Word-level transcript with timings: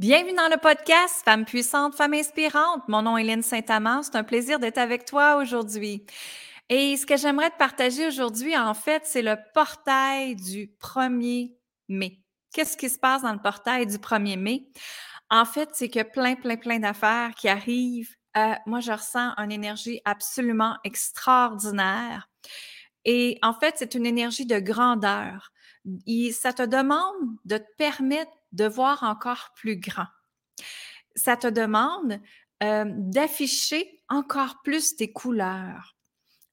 Bienvenue 0.00 0.32
dans 0.32 0.48
le 0.48 0.56
podcast 0.56 1.22
Femmes 1.26 1.44
puissantes, 1.44 1.94
Femmes 1.94 2.14
inspirantes. 2.14 2.88
Mon 2.88 3.02
nom 3.02 3.18
est 3.18 3.20
Hélène 3.20 3.42
Saint-Amand. 3.42 4.02
C'est 4.02 4.16
un 4.16 4.24
plaisir 4.24 4.58
d'être 4.58 4.78
avec 4.78 5.04
toi 5.04 5.36
aujourd'hui. 5.36 6.06
Et 6.70 6.96
ce 6.96 7.04
que 7.04 7.18
j'aimerais 7.18 7.50
te 7.50 7.58
partager 7.58 8.06
aujourd'hui, 8.06 8.56
en 8.56 8.72
fait, 8.72 9.02
c'est 9.04 9.20
le 9.20 9.36
portail 9.52 10.36
du 10.36 10.72
1er 10.80 11.54
mai. 11.90 12.18
Qu'est-ce 12.50 12.78
qui 12.78 12.88
se 12.88 12.98
passe 12.98 13.20
dans 13.20 13.34
le 13.34 13.42
portail 13.42 13.86
du 13.86 13.98
1er 13.98 14.38
mai? 14.38 14.70
En 15.28 15.44
fait, 15.44 15.68
c'est 15.74 15.90
que 15.90 16.02
plein, 16.02 16.34
plein, 16.34 16.56
plein 16.56 16.78
d'affaires 16.78 17.34
qui 17.36 17.50
arrivent. 17.50 18.16
Euh, 18.38 18.54
moi, 18.64 18.80
je 18.80 18.92
ressens 18.92 19.34
une 19.36 19.52
énergie 19.52 20.00
absolument 20.06 20.78
extraordinaire. 20.82 22.30
Et 23.04 23.38
en 23.42 23.52
fait, 23.52 23.74
c'est 23.76 23.94
une 23.94 24.06
énergie 24.06 24.46
de 24.46 24.60
grandeur. 24.60 25.52
Et 26.06 26.32
ça 26.32 26.54
te 26.54 26.62
demande 26.62 27.36
de 27.44 27.58
te 27.58 27.76
permettre 27.76 28.32
de 28.52 28.66
voir 28.66 29.02
encore 29.02 29.50
plus 29.54 29.76
grand. 29.76 30.06
Ça 31.16 31.36
te 31.36 31.46
demande 31.46 32.20
euh, 32.62 32.84
d'afficher 32.88 34.02
encore 34.08 34.62
plus 34.62 34.96
tes 34.96 35.12
couleurs. 35.12 35.96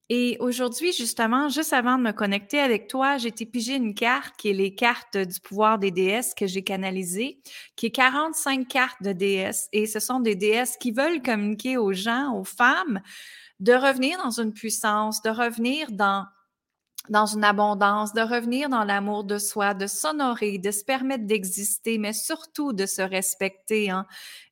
Et 0.09 0.37
aujourd'hui, 0.39 0.93
justement, 0.93 1.49
juste 1.49 1.73
avant 1.73 1.97
de 1.97 2.03
me 2.03 2.11
connecter 2.13 2.59
avec 2.59 2.87
toi, 2.87 3.17
j'ai 3.17 3.27
été 3.27 3.45
pigé 3.45 3.75
une 3.75 3.93
carte 3.93 4.35
qui 4.37 4.49
est 4.49 4.53
les 4.53 4.73
cartes 4.73 5.17
du 5.17 5.39
pouvoir 5.41 5.79
des 5.79 5.91
déesses 5.91 6.33
que 6.33 6.47
j'ai 6.47 6.63
canalisées, 6.63 7.41
qui 7.75 7.87
est 7.87 7.91
45 7.91 8.65
cartes 8.69 9.03
de 9.03 9.11
déesses. 9.11 9.67
Et 9.73 9.85
ce 9.85 9.99
sont 9.99 10.21
des 10.21 10.35
déesses 10.35 10.77
qui 10.77 10.91
veulent 10.91 11.21
communiquer 11.21 11.75
aux 11.75 11.91
gens, 11.91 12.33
aux 12.37 12.45
femmes, 12.45 13.01
de 13.59 13.73
revenir 13.73 14.17
dans 14.23 14.39
une 14.39 14.53
puissance, 14.53 15.21
de 15.23 15.29
revenir 15.29 15.91
dans 15.91 16.25
dans 17.09 17.25
une 17.25 17.43
abondance, 17.43 18.13
de 18.13 18.21
revenir 18.21 18.69
dans 18.69 18.83
l'amour 18.83 19.23
de 19.23 19.37
soi, 19.37 19.73
de 19.73 19.87
s'honorer, 19.87 20.57
de 20.57 20.71
se 20.71 20.83
permettre 20.83 21.25
d'exister, 21.25 21.97
mais 21.97 22.13
surtout 22.13 22.73
de 22.73 22.85
se 22.85 23.01
respecter. 23.01 23.89
Hein. 23.89 24.05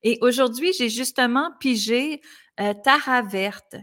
Et 0.03 0.17
aujourd'hui, 0.21 0.73
j'ai 0.73 0.89
justement 0.89 1.51
pigé 1.59 2.21
euh, 2.59 2.73
Tara 2.83 3.21
Verte. 3.21 3.75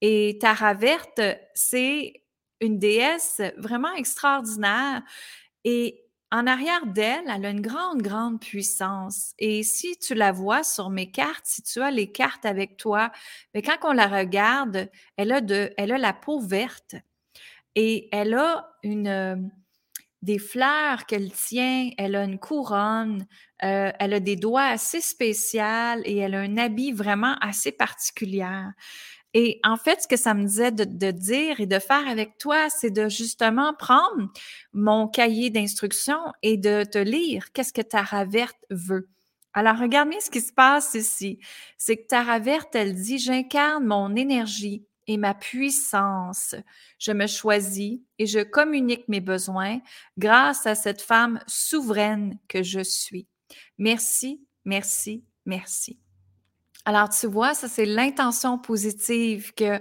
Et 0.00 0.38
Tara 0.40 0.74
Verte, 0.74 1.20
c'est 1.54 2.22
une 2.60 2.78
déesse 2.78 3.40
vraiment 3.56 3.92
extraordinaire. 3.94 5.02
Et 5.64 6.04
en 6.32 6.46
arrière 6.46 6.86
d'elle, 6.86 7.24
elle 7.28 7.44
a 7.44 7.50
une 7.50 7.60
grande, 7.60 8.02
grande 8.02 8.40
puissance. 8.40 9.34
Et 9.38 9.62
si 9.62 9.96
tu 9.98 10.14
la 10.14 10.30
vois 10.30 10.62
sur 10.62 10.88
mes 10.88 11.10
cartes, 11.10 11.44
si 11.44 11.62
tu 11.62 11.80
as 11.80 11.90
les 11.90 12.12
cartes 12.12 12.46
avec 12.46 12.76
toi, 12.76 13.10
mais 13.52 13.62
quand 13.62 13.76
on 13.82 13.92
la 13.92 14.06
regarde, 14.06 14.88
elle 15.16 15.32
a, 15.32 15.40
de, 15.40 15.72
elle 15.76 15.90
a 15.90 15.98
la 15.98 16.12
peau 16.12 16.38
verte. 16.40 16.94
Et 17.76 18.08
elle 18.12 18.34
a 18.34 18.68
une, 18.82 19.08
euh, 19.08 19.36
des 20.22 20.38
fleurs 20.38 21.06
qu'elle 21.06 21.32
tient, 21.32 21.90
elle 21.96 22.14
a 22.14 22.24
une 22.24 22.38
couronne, 22.38 23.26
euh, 23.62 23.90
elle 23.98 24.14
a 24.14 24.20
des 24.20 24.36
doigts 24.36 24.64
assez 24.64 25.00
spéciaux 25.00 26.00
et 26.04 26.18
elle 26.18 26.34
a 26.34 26.40
un 26.40 26.58
habit 26.58 26.92
vraiment 26.92 27.36
assez 27.40 27.72
particulier. 27.72 28.46
Et 29.32 29.60
en 29.64 29.76
fait, 29.76 30.02
ce 30.02 30.08
que 30.08 30.16
ça 30.16 30.34
me 30.34 30.44
disait 30.44 30.72
de, 30.72 30.84
de 30.84 31.10
dire 31.12 31.60
et 31.60 31.66
de 31.66 31.78
faire 31.78 32.06
avec 32.08 32.36
toi, 32.38 32.68
c'est 32.68 32.90
de 32.90 33.08
justement 33.08 33.72
prendre 33.74 34.28
mon 34.72 35.06
cahier 35.06 35.50
d'instructions 35.50 36.32
et 36.42 36.56
de 36.56 36.84
te 36.84 36.98
lire 36.98 37.52
qu'est-ce 37.52 37.72
que 37.72 37.82
Tara 37.82 38.24
Verte 38.24 38.58
veut. 38.70 39.08
Alors, 39.52 39.78
regarde 39.78 40.10
ce 40.20 40.30
qui 40.30 40.40
se 40.40 40.52
passe 40.52 40.94
ici. 40.94 41.38
C'est 41.78 41.96
que 41.96 42.06
Tara 42.08 42.38
Verte, 42.38 42.74
elle 42.74 42.94
dit, 42.94 43.18
j'incarne 43.18 43.84
mon 43.84 44.14
énergie 44.16 44.84
et 45.10 45.16
ma 45.16 45.34
puissance. 45.34 46.54
Je 47.00 47.10
me 47.10 47.26
choisis 47.26 47.98
et 48.20 48.26
je 48.26 48.38
communique 48.38 49.08
mes 49.08 49.20
besoins 49.20 49.80
grâce 50.16 50.68
à 50.68 50.76
cette 50.76 51.02
femme 51.02 51.40
souveraine 51.48 52.38
que 52.46 52.62
je 52.62 52.78
suis. 52.78 53.26
Merci, 53.76 54.40
merci, 54.64 55.24
merci. 55.46 55.98
Alors, 56.84 57.08
tu 57.08 57.26
vois, 57.26 57.54
ça, 57.54 57.66
c'est 57.66 57.86
l'intention 57.86 58.56
positive 58.56 59.52
que 59.54 59.80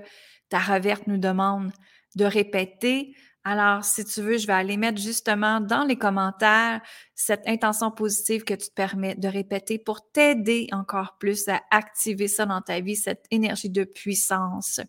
ta 0.50 0.80
Verte 0.80 1.06
nous 1.06 1.20
demande 1.20 1.72
de 2.16 2.26
répéter 2.26 3.16
alors, 3.50 3.84
si 3.84 4.06
tu 4.06 4.22
veux, 4.22 4.38
je 4.38 4.46
vais 4.46 4.54
aller 4.54 4.78
mettre 4.78 5.02
justement 5.02 5.60
dans 5.60 5.84
les 5.84 5.96
commentaires 5.96 6.82
cette 7.16 7.48
intention 7.48 7.90
positive 7.90 8.44
que 8.44 8.54
tu 8.54 8.70
te 8.70 8.74
permets 8.76 9.16
de 9.16 9.28
répéter 9.28 9.80
pour 9.80 10.08
t'aider 10.12 10.68
encore 10.72 11.18
plus 11.18 11.48
à 11.48 11.60
activer 11.72 12.28
ça 12.28 12.46
dans 12.46 12.62
ta 12.62 12.80
vie, 12.80 12.96
cette 12.96 13.26
énergie 13.32 13.72
de 13.72 13.86
puissance. 13.86 14.82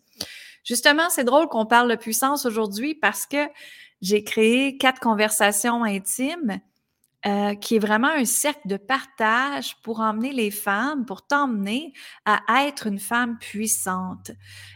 Justement, 0.63 1.09
c'est 1.09 1.23
drôle 1.23 1.47
qu'on 1.47 1.65
parle 1.65 1.89
de 1.89 1.95
puissance 1.95 2.45
aujourd'hui 2.45 2.93
parce 2.93 3.25
que 3.25 3.47
j'ai 3.99 4.23
créé 4.23 4.77
quatre 4.77 4.99
conversations 4.99 5.83
intimes 5.83 6.61
euh, 7.25 7.53
qui 7.55 7.75
est 7.75 7.79
vraiment 7.79 8.09
un 8.09 8.25
cercle 8.25 8.67
de 8.67 8.77
partage 8.77 9.79
pour 9.81 9.99
emmener 9.99 10.33
les 10.33 10.49
femmes, 10.49 11.05
pour 11.05 11.27
t'emmener 11.27 11.93
à 12.25 12.41
être 12.65 12.87
une 12.87 12.99
femme 12.99 13.37
puissante. 13.37 14.31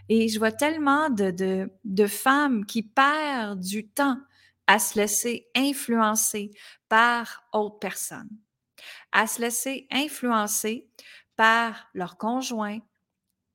Et 0.10 0.28
je 0.28 0.38
vois 0.38 0.52
tellement 0.52 1.10
de, 1.10 1.32
de, 1.32 1.72
de 1.84 2.08
femmes 2.08 2.66
qui 2.66 2.84
perdent 2.84 3.62
du 3.62 3.88
temps 3.88 4.20
à 4.68 4.80
se 4.80 5.00
laisser 5.00 5.48
influencer 5.56 6.52
par 6.88 7.44
autres 7.54 7.80
personnes, 7.80 8.30
à 9.12 9.28
se 9.28 9.42
laisser 9.42 9.88
influencer 9.92 10.88
par 11.36 11.90
leur 11.94 12.18
conjoint, 12.18 12.80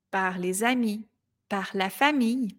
par 0.09 0.37
les 0.37 0.63
amis, 0.63 1.07
par 1.49 1.69
la 1.73 1.89
famille, 1.89 2.57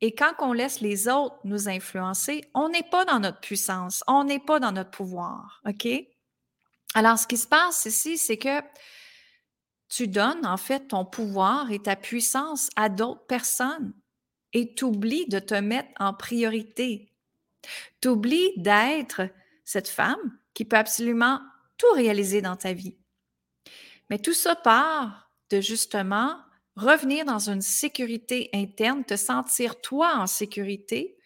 et 0.00 0.14
quand 0.14 0.32
on 0.38 0.52
laisse 0.52 0.80
les 0.80 1.08
autres 1.08 1.36
nous 1.44 1.68
influencer, 1.68 2.44
on 2.54 2.68
n'est 2.68 2.88
pas 2.88 3.04
dans 3.04 3.18
notre 3.18 3.40
puissance, 3.40 4.04
on 4.06 4.24
n'est 4.24 4.38
pas 4.38 4.60
dans 4.60 4.72
notre 4.72 4.90
pouvoir. 4.90 5.60
OK? 5.66 5.88
Alors, 6.94 7.18
ce 7.18 7.26
qui 7.26 7.36
se 7.36 7.46
passe 7.46 7.84
ici, 7.84 8.16
c'est 8.16 8.38
que 8.38 8.60
tu 9.88 10.06
donnes 10.06 10.46
en 10.46 10.56
fait 10.56 10.88
ton 10.88 11.04
pouvoir 11.04 11.70
et 11.72 11.80
ta 11.80 11.96
puissance 11.96 12.70
à 12.76 12.88
d'autres 12.88 13.26
personnes 13.26 13.92
et 14.52 14.74
tu 14.74 14.84
oublies 14.84 15.26
de 15.26 15.38
te 15.38 15.54
mettre 15.54 15.90
en 15.98 16.14
priorité. 16.14 17.12
Tu 18.00 18.08
oublies 18.08 18.52
d'être 18.56 19.22
cette 19.64 19.88
femme 19.88 20.38
qui 20.54 20.64
peut 20.64 20.76
absolument 20.76 21.40
tout 21.76 21.90
réaliser 21.94 22.40
dans 22.40 22.56
ta 22.56 22.72
vie. 22.72 22.96
Mais 24.10 24.18
tout 24.18 24.32
ça 24.32 24.56
part 24.56 25.30
de 25.50 25.60
justement 25.60 26.36
revenir 26.78 27.24
dans 27.24 27.50
une 27.50 27.60
sécurité 27.60 28.50
interne, 28.54 29.04
te 29.04 29.16
sentir 29.16 29.80
toi 29.80 30.14
en 30.16 30.26
sécurité 30.26 31.16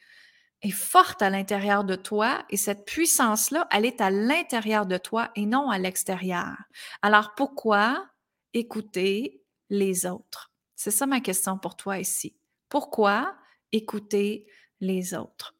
est 0.62 0.70
forte 0.70 1.22
à 1.22 1.30
l'intérieur 1.30 1.84
de 1.84 1.96
toi 1.96 2.44
et 2.48 2.56
cette 2.56 2.84
puissance-là, 2.86 3.66
elle 3.70 3.84
est 3.84 4.00
à 4.00 4.10
l'intérieur 4.10 4.86
de 4.86 4.96
toi 4.96 5.30
et 5.34 5.44
non 5.44 5.70
à 5.70 5.78
l'extérieur. 5.78 6.56
Alors 7.02 7.34
pourquoi 7.34 8.06
écouter 8.54 9.42
les 9.70 10.06
autres? 10.06 10.52
C'est 10.76 10.90
ça 10.90 11.06
ma 11.06 11.20
question 11.20 11.58
pour 11.58 11.76
toi 11.76 11.98
ici. 11.98 12.34
Pourquoi 12.68 13.34
écouter 13.72 14.46
les 14.80 15.14
autres? 15.14 15.54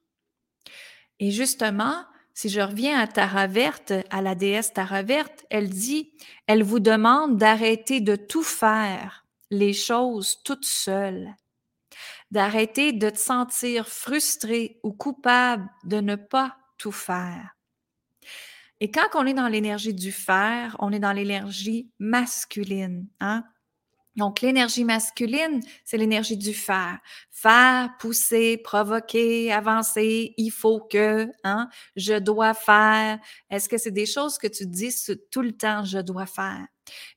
Et 1.18 1.30
justement, 1.30 2.04
si 2.34 2.48
je 2.48 2.60
reviens 2.60 2.98
à 2.98 3.06
Tara 3.06 3.46
Verte, 3.46 3.92
à 4.10 4.22
la 4.22 4.34
déesse 4.34 4.72
Tara 4.72 5.02
Verte, 5.02 5.44
elle 5.50 5.68
dit, 5.68 6.12
elle 6.46 6.62
vous 6.62 6.80
demande 6.80 7.36
d'arrêter 7.36 8.00
de 8.00 8.16
tout 8.16 8.42
faire 8.42 9.21
les 9.52 9.74
choses 9.74 10.38
toutes 10.44 10.64
seules, 10.64 11.34
d'arrêter 12.30 12.92
de 12.92 13.10
te 13.10 13.18
sentir 13.18 13.86
frustré 13.86 14.80
ou 14.82 14.92
coupable 14.92 15.68
de 15.84 16.00
ne 16.00 16.16
pas 16.16 16.56
tout 16.78 16.90
faire. 16.90 17.54
Et 18.80 18.90
quand 18.90 19.08
on 19.14 19.26
est 19.26 19.34
dans 19.34 19.48
l'énergie 19.48 19.94
du 19.94 20.10
faire, 20.10 20.74
on 20.80 20.90
est 20.90 20.98
dans 20.98 21.12
l'énergie 21.12 21.90
masculine. 21.98 23.06
Hein? 23.20 23.44
Donc, 24.16 24.40
l'énergie 24.40 24.84
masculine, 24.84 25.60
c'est 25.84 25.98
l'énergie 25.98 26.38
du 26.38 26.54
faire. 26.54 26.98
Faire, 27.30 27.90
pousser, 28.00 28.56
provoquer, 28.56 29.52
avancer, 29.52 30.34
il 30.36 30.50
faut 30.50 30.80
que, 30.80 31.28
hein, 31.44 31.68
je 31.94 32.18
dois 32.18 32.54
faire. 32.54 33.18
Est-ce 33.50 33.68
que 33.68 33.78
c'est 33.78 33.90
des 33.90 34.06
choses 34.06 34.38
que 34.38 34.48
tu 34.48 34.66
dis 34.66 34.94
tout 35.30 35.42
le 35.42 35.52
temps, 35.52 35.84
je 35.84 35.98
dois 35.98 36.26
faire? 36.26 36.66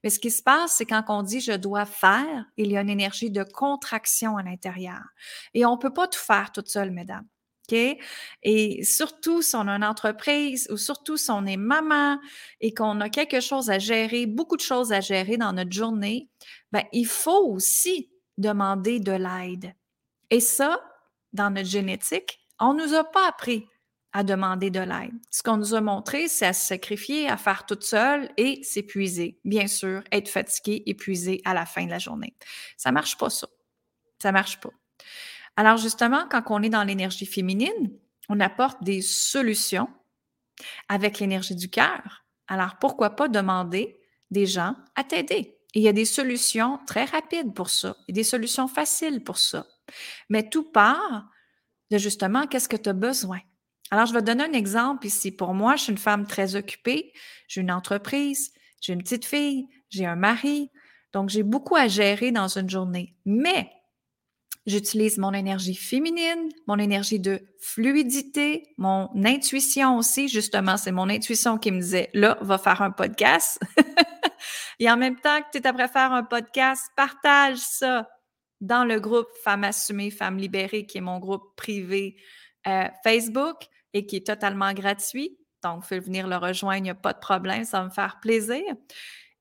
Mais 0.03 0.09
ce 0.09 0.19
qui 0.19 0.31
se 0.31 0.44
passe, 0.44 0.75
c'est 0.77 0.85
quand 0.85 1.03
on 1.09 1.23
dit 1.23 1.39
je 1.39 1.53
dois 1.53 1.85
faire, 1.85 2.45
il 2.57 2.71
y 2.71 2.77
a 2.77 2.81
une 2.81 2.89
énergie 2.89 3.31
de 3.31 3.44
contraction 3.44 4.38
à 4.38 4.44
l'intérieur. 4.44 5.01
Et 5.53 5.65
on 5.65 5.75
ne 5.75 5.81
peut 5.81 5.94
pas 5.94 6.07
tout 6.07 6.19
faire 6.19 6.51
toute 6.51 6.67
seule, 6.67 6.91
mesdames. 6.91 7.25
Et 8.44 8.83
surtout 8.83 9.41
si 9.41 9.56
on 9.56 9.67
a 9.67 9.71
une 9.75 9.83
entreprise 9.83 10.67
ou 10.71 10.77
surtout 10.77 11.17
si 11.17 11.31
on 11.31 11.45
est 11.45 11.57
maman 11.57 12.19
et 12.62 12.73
qu'on 12.73 13.01
a 13.01 13.09
quelque 13.09 13.39
chose 13.39 13.69
à 13.69 13.79
gérer, 13.79 14.25
beaucoup 14.25 14.56
de 14.56 14.62
choses 14.62 14.91
à 14.91 15.01
gérer 15.01 15.38
dans 15.38 15.53
notre 15.53 15.71
journée, 15.71 16.29
ben, 16.71 16.83
il 16.91 17.07
faut 17.07 17.47
aussi 17.47 18.11
demander 18.38 19.00
de 19.00 19.13
l'aide. 19.13 19.73
Et 20.29 20.39
ça, 20.39 20.79
dans 21.33 21.50
notre 21.50 21.69
génétique, 21.69 22.39
on 22.59 22.73
ne 22.73 22.85
nous 22.85 22.94
a 22.94 23.03
pas 23.03 23.27
appris 23.27 23.68
à 24.15 24.23
demander 24.23 24.69
de 24.69 24.79
l'aide. 24.79 25.13
Ce 25.29 25.44
qu'on 25.44 25.57
nous 25.57 25.73
a 25.73 25.81
montré, 25.81 26.29
c'est 26.29 26.45
à 26.45 26.53
se 26.53 26.65
sacrifier, 26.65 27.27
à 27.27 27.35
faire 27.35 27.65
toute 27.65 27.83
seule 27.83 28.31
et 28.38 28.63
s'épuiser. 28.63 29.41
Bien 29.44 29.67
sûr, 29.67 30.03
être 30.09 30.29
fatigué, 30.29 30.83
épuisé 30.85 31.41
à 31.44 31.53
la 31.53 31.65
fin 31.65 31.83
de 31.83 31.89
la 31.89 32.00
journée. 32.00 32.33
Ça 32.77 32.94
marche 32.94 33.17
pas 33.17 33.29
ça. 33.29 33.47
Ça 34.21 34.31
marche 34.31 34.62
pas. 34.62 34.69
Alors 35.57 35.75
justement, 35.75 36.29
quand 36.31 36.41
on 36.47 36.63
est 36.63 36.69
dans 36.69 36.85
l'énergie 36.85 37.25
féminine, 37.25 37.91
on 38.29 38.39
apporte 38.39 38.81
des 38.83 39.01
solutions 39.01 39.89
avec 40.88 41.19
l'énergie 41.19 41.56
du 41.56 41.69
cœur. 41.69 42.23
Alors 42.47 42.77
pourquoi 42.79 43.18
pas 43.18 43.27
demander 43.27 44.00
des 44.31 44.45
gens 44.45 44.77
à 44.95 45.03
t'aider? 45.03 45.57
Il 45.73 45.81
y 45.81 45.89
a 45.89 45.94
des 45.94 46.06
solutions 46.06 46.79
très 46.88 47.03
rapides 47.03 47.53
pour 47.53 47.69
ça, 47.69 47.97
et 48.07 48.13
des 48.13 48.23
solutions 48.23 48.69
faciles 48.69 49.25
pour 49.25 49.38
ça. 49.38 49.68
Mais 50.29 50.47
tout 50.47 50.71
part 50.71 51.29
de 51.91 51.97
justement 51.97 52.47
qu'est-ce 52.47 52.69
que 52.69 52.77
tu 52.77 52.88
as 52.88 52.94
besoin? 52.94 53.41
Alors, 53.91 54.05
je 54.05 54.13
vais 54.13 54.21
donner 54.21 54.43
un 54.43 54.53
exemple 54.53 55.05
ici. 55.05 55.31
Pour 55.31 55.53
moi, 55.53 55.75
je 55.75 55.83
suis 55.83 55.91
une 55.91 55.97
femme 55.97 56.25
très 56.25 56.55
occupée, 56.55 57.13
j'ai 57.47 57.61
une 57.61 57.71
entreprise, 57.71 58.51
j'ai 58.81 58.93
une 58.93 59.03
petite 59.03 59.25
fille, 59.25 59.67
j'ai 59.89 60.05
un 60.05 60.15
mari, 60.15 60.71
donc 61.13 61.29
j'ai 61.29 61.43
beaucoup 61.43 61.75
à 61.75 61.87
gérer 61.87 62.31
dans 62.31 62.47
une 62.47 62.69
journée. 62.69 63.15
Mais 63.25 63.69
J'utilise 64.65 65.19
mon 65.19 65.31
énergie 65.31 65.75
féminine, 65.75 66.49
mon 66.65 66.79
énergie 66.79 67.19
de 67.19 67.39
fluidité, 67.59 68.73
mon 68.79 69.11
intuition 69.23 69.97
aussi. 69.97 70.27
Justement, 70.27 70.75
c'est 70.75 70.91
mon 70.91 71.07
intuition 71.07 71.59
qui 71.59 71.71
me 71.71 71.79
disait, 71.79 72.09
là, 72.15 72.35
va 72.41 72.57
faire 72.57 72.81
un 72.81 72.89
podcast. 72.89 73.59
Et 74.79 74.89
en 74.89 74.97
même 74.97 75.19
temps 75.19 75.39
que 75.41 75.51
tu 75.51 75.57
es 75.59 75.67
après 75.67 75.87
faire 75.87 76.11
un 76.11 76.23
podcast, 76.23 76.83
partage 76.95 77.57
ça 77.57 78.09
dans 78.59 78.85
le 78.85 78.99
groupe 78.99 79.27
Femmes 79.43 79.65
assumées, 79.65 80.09
Femmes 80.09 80.37
libérées, 80.37 80.87
qui 80.87 80.97
est 80.97 81.01
mon 81.01 81.19
groupe 81.19 81.55
privé 81.55 82.15
euh, 82.65 82.87
Facebook 83.03 83.67
et 83.95 84.06
qui 84.06 84.18
est 84.18 84.27
totalement 84.27 84.74
gratuit. 84.74 85.38
Donc, 85.63 85.83
fais 85.83 86.00
venir 86.00 86.27
le 86.27 86.36
rejoindre, 86.36 86.77
il 86.77 86.83
n'y 86.83 86.89
a 86.92 86.95
pas 86.95 87.13
de 87.13 87.19
problème, 87.19 87.63
ça 87.63 87.80
va 87.80 87.86
me 87.86 87.89
faire 87.89 88.19
plaisir. 88.21 88.62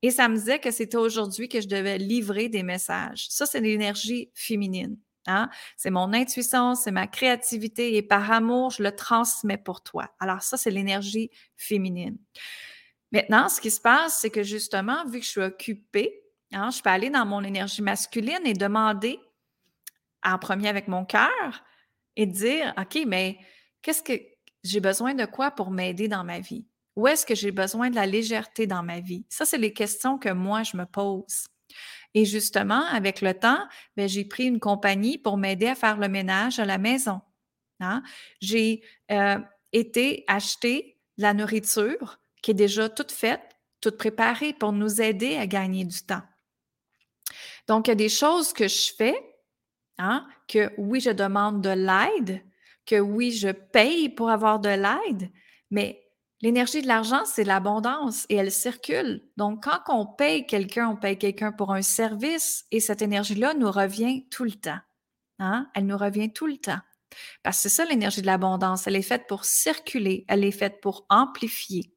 Et 0.01 0.11
ça 0.11 0.29
me 0.29 0.37
disait 0.37 0.61
que 0.61 0.71
c'était 0.71 0.97
aujourd'hui 0.97 1.49
que 1.49 1.61
je 1.61 1.67
devais 1.67 1.99
livrer 1.99 2.49
des 2.49 2.63
messages. 2.63 3.27
Ça, 3.29 3.47
c'est 3.47 3.61
l'énergie 3.61 4.31
féminine. 4.33 4.97
Hein? 5.27 5.51
C'est 5.77 5.91
mon 5.91 6.13
intuition, 6.13 6.77
c'est 6.77 6.93
ma 6.93 7.09
créativité 7.09 7.97
et 7.97 8.03
par 8.03 8.31
amour, 8.31 8.71
je 8.71 8.83
le 8.83 8.95
transmets 8.95 9.59
pour 9.59 9.83
toi. 9.83 10.09
Alors 10.21 10.43
ça, 10.43 10.57
c'est 10.57 10.71
l'énergie 10.71 11.31
féminine. 11.57 12.17
Maintenant, 13.11 13.49
ce 13.49 13.61
qui 13.61 13.71
se 13.71 13.81
passe, 13.81 14.21
c'est 14.21 14.31
que 14.31 14.43
justement, 14.43 15.05
vu 15.07 15.19
que 15.19 15.25
je 15.25 15.31
suis 15.31 15.41
occupée, 15.41 16.23
hein, 16.53 16.71
je 16.71 16.81
peux 16.81 16.91
aller 16.91 17.11
dans 17.11 17.27
mon 17.27 17.43
énergie 17.43 17.83
masculine 17.83 18.45
et 18.45 18.53
demander 18.53 19.19
en 20.23 20.39
premier 20.39 20.69
avec 20.69 20.87
mon 20.87 21.05
cœur 21.05 21.65
et 22.17 22.27
dire, 22.27 22.73
OK, 22.79 22.99
mais 23.07 23.39
qu'est-ce 23.83 24.03
que 24.03 24.34
j'ai 24.65 24.81
besoin 24.81 25.15
de 25.15 25.27
quoi 25.27 25.51
pour 25.51 25.71
m'aider 25.71 26.09
dans 26.09 26.25
ma 26.25 26.41
vie? 26.41 26.67
Où 26.97 27.07
est-ce 27.07 27.27
que 27.27 27.35
j'ai 27.35 27.51
besoin 27.51 27.91
de 27.91 27.97
la 27.97 28.07
légèreté 28.07 28.67
dans 28.67 28.83
ma 28.83 29.01
vie? 29.01 29.25
Ça, 29.29 29.45
c'est 29.45 29.59
les 29.59 29.73
questions 29.73 30.19
que 30.19 30.31
moi, 30.31 30.63
je 30.63 30.77
me 30.77 30.87
pose. 30.87 31.47
Et 32.15 32.25
justement, 32.25 32.85
avec 32.87 33.21
le 33.21 33.35
temps, 33.35 33.67
ben, 33.97 34.09
j'ai 34.09 34.25
pris 34.25 34.45
une 34.45 34.61
compagnie 34.61 35.19
pour 35.19 35.37
m'aider 35.37 35.67
à 35.67 35.75
faire 35.75 35.99
le 35.99 36.09
ménage 36.09 36.61
à 36.61 36.65
la 36.65 36.79
maison. 36.79 37.21
Hein? 37.81 38.03
J'ai 38.41 38.83
euh, 39.11 39.39
été 39.73 40.25
acheter 40.29 40.97
la 41.19 41.35
nourriture 41.35 42.21
qui 42.41 42.53
est 42.53 42.55
déjà 42.55 42.89
toute 42.89 43.11
faite, 43.11 43.57
toute 43.81 43.99
préparée 43.99 44.53
pour 44.53 44.73
nous 44.73 45.01
aider 45.01 45.37
à 45.37 45.47
gagner 45.47 45.85
du 45.85 46.01
temps. 46.03 46.23
Donc, 47.67 47.89
il 47.89 47.91
y 47.91 47.93
a 47.93 47.97
des 47.97 48.09
choses 48.09 48.53
que 48.53 48.69
je 48.69 48.93
fais, 48.97 49.17
hein, 49.99 50.27
que 50.47 50.73
oui, 50.79 51.01
je 51.01 51.11
demande 51.11 51.63
de 51.63 51.71
l'aide, 51.71 52.45
que 52.87 53.01
oui, 53.01 53.33
je 53.33 53.49
paye 53.49 54.09
pour 54.09 54.31
avoir 54.31 54.61
de 54.61 54.69
l'aide, 54.69 55.31
mais 55.71 56.05
L'énergie 56.45 56.83
de 56.83 56.89
l'argent, 56.89 57.25
c'est 57.25 57.43
l'abondance 57.43 58.27
et 58.29 58.35
elle 58.35 58.53
circule. 58.53 59.23
Donc, 59.39 59.65
quand 59.65 59.81
on 59.89 60.05
paye 60.05 60.45
quelqu'un, 60.45 60.91
on 60.91 60.97
paye 60.97 61.17
quelqu'un 61.17 61.53
pour 61.53 61.73
un 61.73 61.81
service 61.81 62.67
et 62.71 62.81
cette 62.81 63.01
énergie-là 63.01 63.55
nous 63.55 63.71
revient 63.71 64.29
tout 64.29 64.45
le 64.45 64.53
temps. 64.53 64.81
Hein? 65.39 65.71
Elle 65.75 65.87
nous 65.87 65.97
revient 65.97 66.31
tout 66.31 66.47
le 66.47 66.59
temps. 66.59 66.81
Parce 67.43 67.57
que 67.57 67.63
c'est 67.63 67.69
ça 67.75 67.87
l'énergie 67.87 68.21
de 68.21 68.27
l'abondance. 68.27 68.87
Elle 68.87 68.97
est 68.97 69.01
faite 69.01 69.27
pour 69.27 69.47
circuler, 69.47 70.27
elle 70.29 70.45
est 70.45 70.51
faite 70.51 70.83
pour 70.83 71.07
amplifier. 71.09 71.94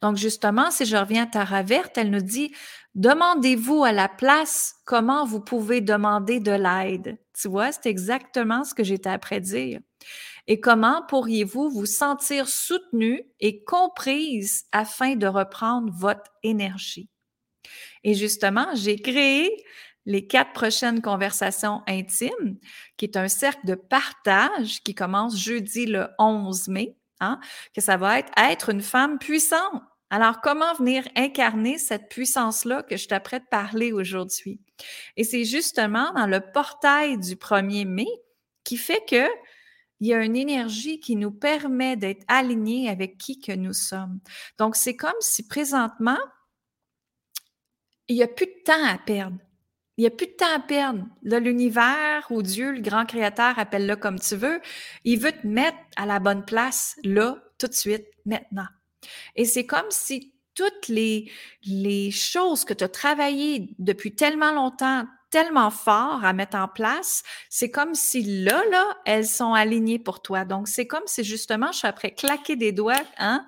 Donc, 0.00 0.16
justement, 0.16 0.70
si 0.70 0.84
je 0.84 0.96
reviens 0.96 1.24
à 1.24 1.26
Tara 1.26 1.62
Verte, 1.62 1.96
elle 1.98 2.10
nous 2.10 2.22
dit 2.22 2.52
demandez-vous 2.94 3.84
à 3.84 3.92
la 3.92 4.08
place 4.08 4.74
comment 4.84 5.24
vous 5.24 5.40
pouvez 5.40 5.80
demander 5.80 6.40
de 6.40 6.52
l'aide. 6.52 7.18
Tu 7.40 7.48
vois, 7.48 7.72
c'est 7.72 7.86
exactement 7.86 8.64
ce 8.64 8.74
que 8.74 8.84
j'étais 8.84 9.10
après 9.10 9.40
dire. 9.40 9.80
Et 10.46 10.60
comment 10.60 11.02
pourriez-vous 11.08 11.70
vous 11.70 11.86
sentir 11.86 12.48
soutenu 12.48 13.22
et 13.38 13.62
comprise 13.62 14.64
afin 14.72 15.14
de 15.14 15.26
reprendre 15.26 15.92
votre 15.92 16.30
énergie? 16.42 17.08
Et 18.02 18.14
justement, 18.14 18.66
j'ai 18.74 18.96
créé 18.96 19.64
les 20.04 20.26
quatre 20.26 20.52
prochaines 20.52 21.00
conversations 21.00 21.82
intimes, 21.86 22.58
qui 22.96 23.04
est 23.04 23.16
un 23.16 23.28
cercle 23.28 23.64
de 23.66 23.76
partage 23.76 24.82
qui 24.82 24.96
commence 24.96 25.38
jeudi 25.38 25.86
le 25.86 26.08
11 26.18 26.68
mai, 26.68 26.96
hein, 27.22 27.40
que 27.74 27.80
ça 27.80 27.96
va 27.96 28.18
être 28.18 28.32
être 28.36 28.68
une 28.68 28.82
femme 28.82 29.18
puissante. 29.18 29.82
Alors, 30.10 30.42
comment 30.42 30.74
venir 30.74 31.08
incarner 31.16 31.78
cette 31.78 32.10
puissance-là 32.10 32.82
que 32.82 32.98
je 32.98 33.08
t'apprête 33.08 33.44
de 33.44 33.48
parler 33.48 33.92
aujourd'hui? 33.92 34.60
Et 35.16 35.24
c'est 35.24 35.44
justement 35.44 36.12
dans 36.12 36.26
le 36.26 36.40
portail 36.52 37.16
du 37.16 37.36
1er 37.36 37.86
mai 37.86 38.08
qui 38.62 38.76
fait 38.76 39.02
que 39.08 39.26
il 40.00 40.08
y 40.08 40.14
a 40.14 40.24
une 40.24 40.36
énergie 40.36 40.98
qui 40.98 41.14
nous 41.14 41.30
permet 41.30 41.96
d'être 41.96 42.24
alignés 42.26 42.90
avec 42.90 43.18
qui 43.18 43.40
que 43.40 43.52
nous 43.52 43.72
sommes. 43.72 44.18
Donc, 44.58 44.74
c'est 44.74 44.96
comme 44.96 45.12
si 45.20 45.46
présentement, 45.46 46.18
il 48.08 48.16
n'y 48.16 48.22
a 48.24 48.28
plus 48.28 48.46
de 48.46 48.62
temps 48.64 48.84
à 48.84 48.98
perdre. 48.98 49.38
Il 49.98 50.02
n'y 50.02 50.06
a 50.06 50.10
plus 50.10 50.26
de 50.26 50.32
temps 50.32 50.54
à 50.54 50.58
perdre. 50.58 51.04
Là, 51.22 51.38
l'univers 51.38 52.26
ou 52.30 52.42
Dieu, 52.42 52.72
le 52.72 52.80
grand 52.80 53.04
créateur, 53.04 53.58
appelle-le 53.58 53.96
comme 53.96 54.18
tu 54.18 54.36
veux, 54.36 54.60
il 55.04 55.18
veut 55.18 55.32
te 55.32 55.46
mettre 55.46 55.78
à 55.96 56.06
la 56.06 56.18
bonne 56.18 56.44
place, 56.44 56.96
là, 57.04 57.36
tout 57.58 57.66
de 57.66 57.74
suite, 57.74 58.06
maintenant. 58.24 58.66
Et 59.36 59.44
c'est 59.44 59.66
comme 59.66 59.90
si 59.90 60.32
toutes 60.54 60.88
les, 60.88 61.30
choses 62.10 62.64
que 62.64 62.74
tu 62.74 62.84
as 62.84 62.88
travaillées 62.88 63.74
depuis 63.78 64.14
tellement 64.14 64.52
longtemps, 64.52 65.04
tellement 65.30 65.70
fort 65.70 66.24
à 66.24 66.32
mettre 66.32 66.56
en 66.56 66.68
place, 66.68 67.22
c'est 67.48 67.70
comme 67.70 67.94
si 67.94 68.22
là, 68.44 68.62
là, 68.70 68.98
elles 69.06 69.26
sont 69.26 69.54
alignées 69.54 69.98
pour 69.98 70.20
toi. 70.20 70.44
Donc, 70.44 70.68
c'est 70.68 70.86
comme 70.86 71.06
si 71.06 71.24
justement, 71.24 71.72
je 71.72 71.78
suis 71.78 71.88
après 71.88 72.10
claquer 72.12 72.56
des 72.56 72.72
doigts, 72.72 73.02
hein? 73.18 73.46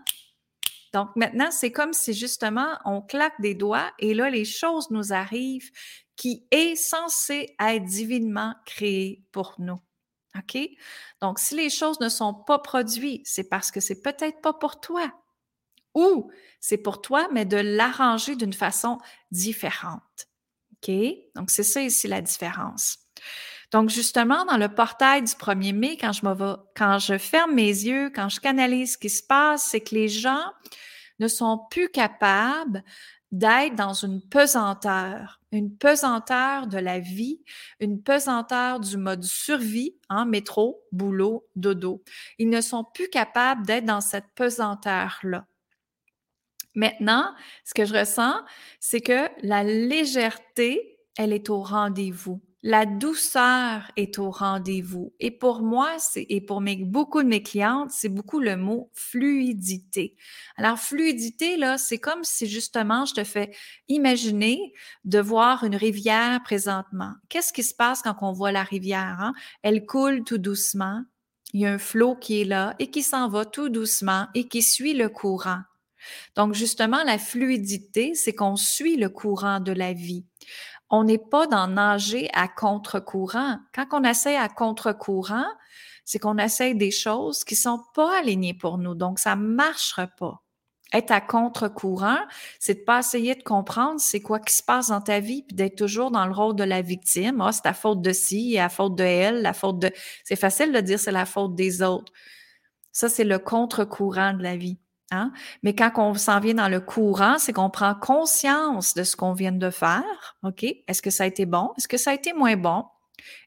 Donc, 0.95 1.09
maintenant, 1.17 1.51
c'est 1.51 1.73
comme 1.73 1.93
si 1.93 2.15
justement, 2.15 2.79
on 2.85 3.03
claque 3.03 3.39
des 3.41 3.55
doigts 3.55 3.91
et 3.99 4.15
là, 4.15 4.31
les 4.31 4.45
choses 4.45 4.91
nous 4.91 5.13
arrivent 5.13 5.71
qui 6.17 6.47
est 6.51 6.77
censé 6.77 7.55
être 7.61 7.85
divinement 7.85 8.55
créé 8.67 9.25
pour 9.33 9.55
nous. 9.59 9.81
OK? 10.37 10.59
Donc, 11.21 11.39
si 11.39 11.55
les 11.55 11.71
choses 11.71 12.01
ne 12.01 12.09
sont 12.09 12.35
pas 12.35 12.59
produites, 12.59 13.27
c'est 13.27 13.49
parce 13.49 13.71
que 13.71 13.81
c'est 13.81 14.03
peut-être 14.03 14.41
pas 14.41 14.53
pour 14.53 14.81
toi. 14.81 15.13
Ou 15.95 16.31
c'est 16.61 16.79
pour 16.79 17.01
toi, 17.01 17.29
mais 17.33 17.45
de 17.45 17.57
l'arranger 17.57 18.35
d'une 18.35 18.53
façon 18.53 18.99
différente. 19.31 20.29
Donc, 21.35 21.51
c'est 21.51 21.63
ça 21.63 21.81
ici 21.81 22.09
la 22.09 22.21
différence. 22.21 22.99
Donc, 23.71 23.91
justement, 23.91 24.45
dans 24.45 24.57
le 24.57 24.69
portail 24.69 25.23
du 25.23 25.33
1er 25.33 25.73
mai, 25.73 25.97
quand 25.97 26.13
je, 26.13 26.21
quand 26.77 26.99
je 26.99 27.19
ferme 27.19 27.55
mes 27.55 27.69
yeux, 27.69 28.11
quand 28.15 28.29
je 28.29 28.41
canalise 28.41 28.93
ce 28.93 28.99
qui 28.99 29.11
se 29.11 29.23
passe, 29.23 29.65
c'est 29.65 29.81
que 29.81 29.95
les 29.95 30.09
gens 30.09 30.45
ne 31.19 31.29
sont 31.29 31.59
plus 31.71 31.89
capables 31.89 32.85
d'être 33.35 33.75
dans 33.75 33.95
une 33.95 34.23
pesanteur, 34.23 35.41
une 35.51 35.77
pesanteur 35.77 36.69
de 36.69 36.79
la 36.79 37.01
vie, 37.01 37.43
une 37.81 38.01
pesanteur 38.01 38.79
du 38.79 38.97
mode 38.97 39.25
survie, 39.25 39.97
en 40.09 40.25
métro, 40.25 40.81
boulot, 40.93 41.45
dodo. 41.57 42.05
Ils 42.39 42.49
ne 42.49 42.61
sont 42.61 42.85
plus 42.85 43.09
capables 43.09 43.67
d'être 43.67 43.87
dans 43.87 44.01
cette 44.01 44.29
pesanteur-là. 44.37 45.47
Maintenant, 46.77 47.35
ce 47.65 47.75
que 47.75 47.85
je 47.85 47.95
ressens, 47.95 48.37
c'est 48.79 49.01
que 49.01 49.29
la 49.43 49.65
légèreté, 49.65 51.01
elle 51.19 51.33
est 51.33 51.51
au 51.51 51.61
rendez-vous. 51.61 52.41
La 52.67 52.87
douceur 52.87 53.91
est 53.95 54.19
au 54.19 54.31
rendez-vous. 54.31 55.13
Et 55.21 55.31
pour 55.31 55.61
moi, 55.61 55.99
et 56.17 56.41
pour 56.41 56.63
beaucoup 56.63 57.23
de 57.23 57.29
mes 57.29 57.43
clientes, 57.43 57.91
c'est 57.91 58.09
beaucoup 58.09 58.41
le 58.41 58.57
mot 58.57 58.91
fluidité. 58.95 60.17
Alors, 60.57 60.79
fluidité, 60.79 61.59
là, 61.59 61.77
c'est 61.77 61.99
comme 61.99 62.25
si 62.25 62.47
justement 62.47 63.05
je 63.05 63.13
te 63.13 63.23
fais 63.23 63.55
imaginer 63.89 64.73
de 65.05 65.19
voir 65.19 65.65
une 65.65 65.77
rivière 65.77 66.43
présentement. 66.43 67.13
Qu'est-ce 67.29 67.53
qui 67.53 67.63
se 67.63 67.75
passe 67.75 68.01
quand 68.01 68.17
on 68.23 68.33
voit 68.33 68.51
la 68.51 68.63
rivière? 68.63 69.17
Hein? 69.21 69.35
Elle 69.63 69.85
coule 69.85 70.25
tout 70.25 70.39
doucement. 70.39 71.03
Il 71.53 71.61
y 71.61 71.67
a 71.67 71.73
un 71.75 71.79
flot 71.79 72.17
qui 72.17 72.41
est 72.41 72.47
là 72.47 72.77
et 72.79 72.91
qui 72.91 73.03
s'en 73.03 73.29
va 73.29 73.45
tout 73.45 73.69
doucement 73.69 74.29
et 74.35 74.49
qui 74.49 74.63
suit 74.63 74.95
le 74.95 75.11
courant. 75.11 75.61
Donc, 76.37 76.55
justement, 76.55 77.03
la 77.05 77.19
fluidité, 77.19 78.15
c'est 78.15 78.35
qu'on 78.35 78.57
suit 78.57 78.97
le 78.97 79.09
courant 79.09 79.61
de 79.61 79.73
la 79.73 79.93
vie. 79.93 80.25
On 80.91 81.05
n'est 81.05 81.19
pas 81.19 81.47
dans 81.47 81.67
nager 81.67 82.29
à 82.35 82.49
contre-courant. 82.49 83.59
Quand 83.75 83.87
on 83.93 84.05
essaie 84.05 84.37
à 84.37 84.49
contre-courant, 84.49 85.47
c'est 86.05 86.19
qu'on 86.19 86.39
essaie 86.39 86.75
des 86.75 86.91
choses 86.91 87.45
qui 87.45 87.57
sont 87.57 87.81
pas 87.95 88.19
alignées 88.19 88.55
pour 88.55 88.79
nous. 88.79 88.95
Donc, 88.95 89.19
ça 89.19 89.37
marchera 89.37 90.07
pas. 90.07 90.45
Être 90.93 91.11
à 91.11 91.21
contre-courant, 91.21 92.21
c'est 92.61 92.75
de 92.75 92.85
pas 92.85 93.01
essayer 93.01 93.35
de 93.35 93.43
comprendre 93.43 93.99
c'est 93.99 94.21
quoi 94.21 94.39
qui 94.39 94.55
se 94.55 94.63
passe 94.63 94.89
dans 94.91 95.01
ta 95.01 95.19
vie, 95.19 95.43
puis 95.43 95.57
d'être 95.57 95.77
toujours 95.77 96.13
dans 96.13 96.25
le 96.25 96.33
rôle 96.33 96.55
de 96.55 96.63
la 96.63 96.83
victime. 96.83 97.41
Ah, 97.41 97.51
c'est 97.51 97.65
la 97.65 97.75
faute 97.75 98.01
de 98.01 98.13
ci, 98.13 98.53
la 98.53 98.69
faute 98.69 98.95
de 98.95 99.03
elle, 99.03 99.43
la 99.43 99.55
faute 99.55 99.81
de. 99.81 99.91
C'est 100.23 100.37
facile 100.37 100.71
de 100.73 100.81
dire 100.81 101.01
c'est 101.01 101.11
la 101.11 101.27
faute 101.27 101.57
des 101.57 101.83
autres. 101.83 102.13
Ça, 102.93 103.09
c'est 103.09 103.25
le 103.25 103.41
contre-courant 103.41 104.35
de 104.35 104.43
la 104.45 104.57
vie. 104.57 104.79
Hein? 105.15 105.33
Mais 105.63 105.75
quand 105.75 105.93
on 105.97 106.15
s'en 106.15 106.41
vient 106.41 106.55
dans 106.55 106.69
le 106.69 106.81
courant, 106.81 107.39
c'est 107.39 107.53
qu'on 107.53 107.71
prend 107.71 107.95
conscience 107.95 108.95
de 108.95 109.05
ce 109.05 109.17
qu'on 109.17 109.33
vient 109.33 109.53
de 109.53 109.71
faire. 109.71 110.37
OK? 110.43 110.65
Est-ce 110.65 111.03
que 111.03 111.11
ça 111.11 111.25
a 111.25 111.27
été 111.27 111.47
bon? 111.47 111.73
Est-ce 111.79 111.89
que 111.89 111.97
ça 111.97 112.11
a 112.11 112.15
été 112.15 112.33
moins 112.33 112.57
bon? 112.57 112.85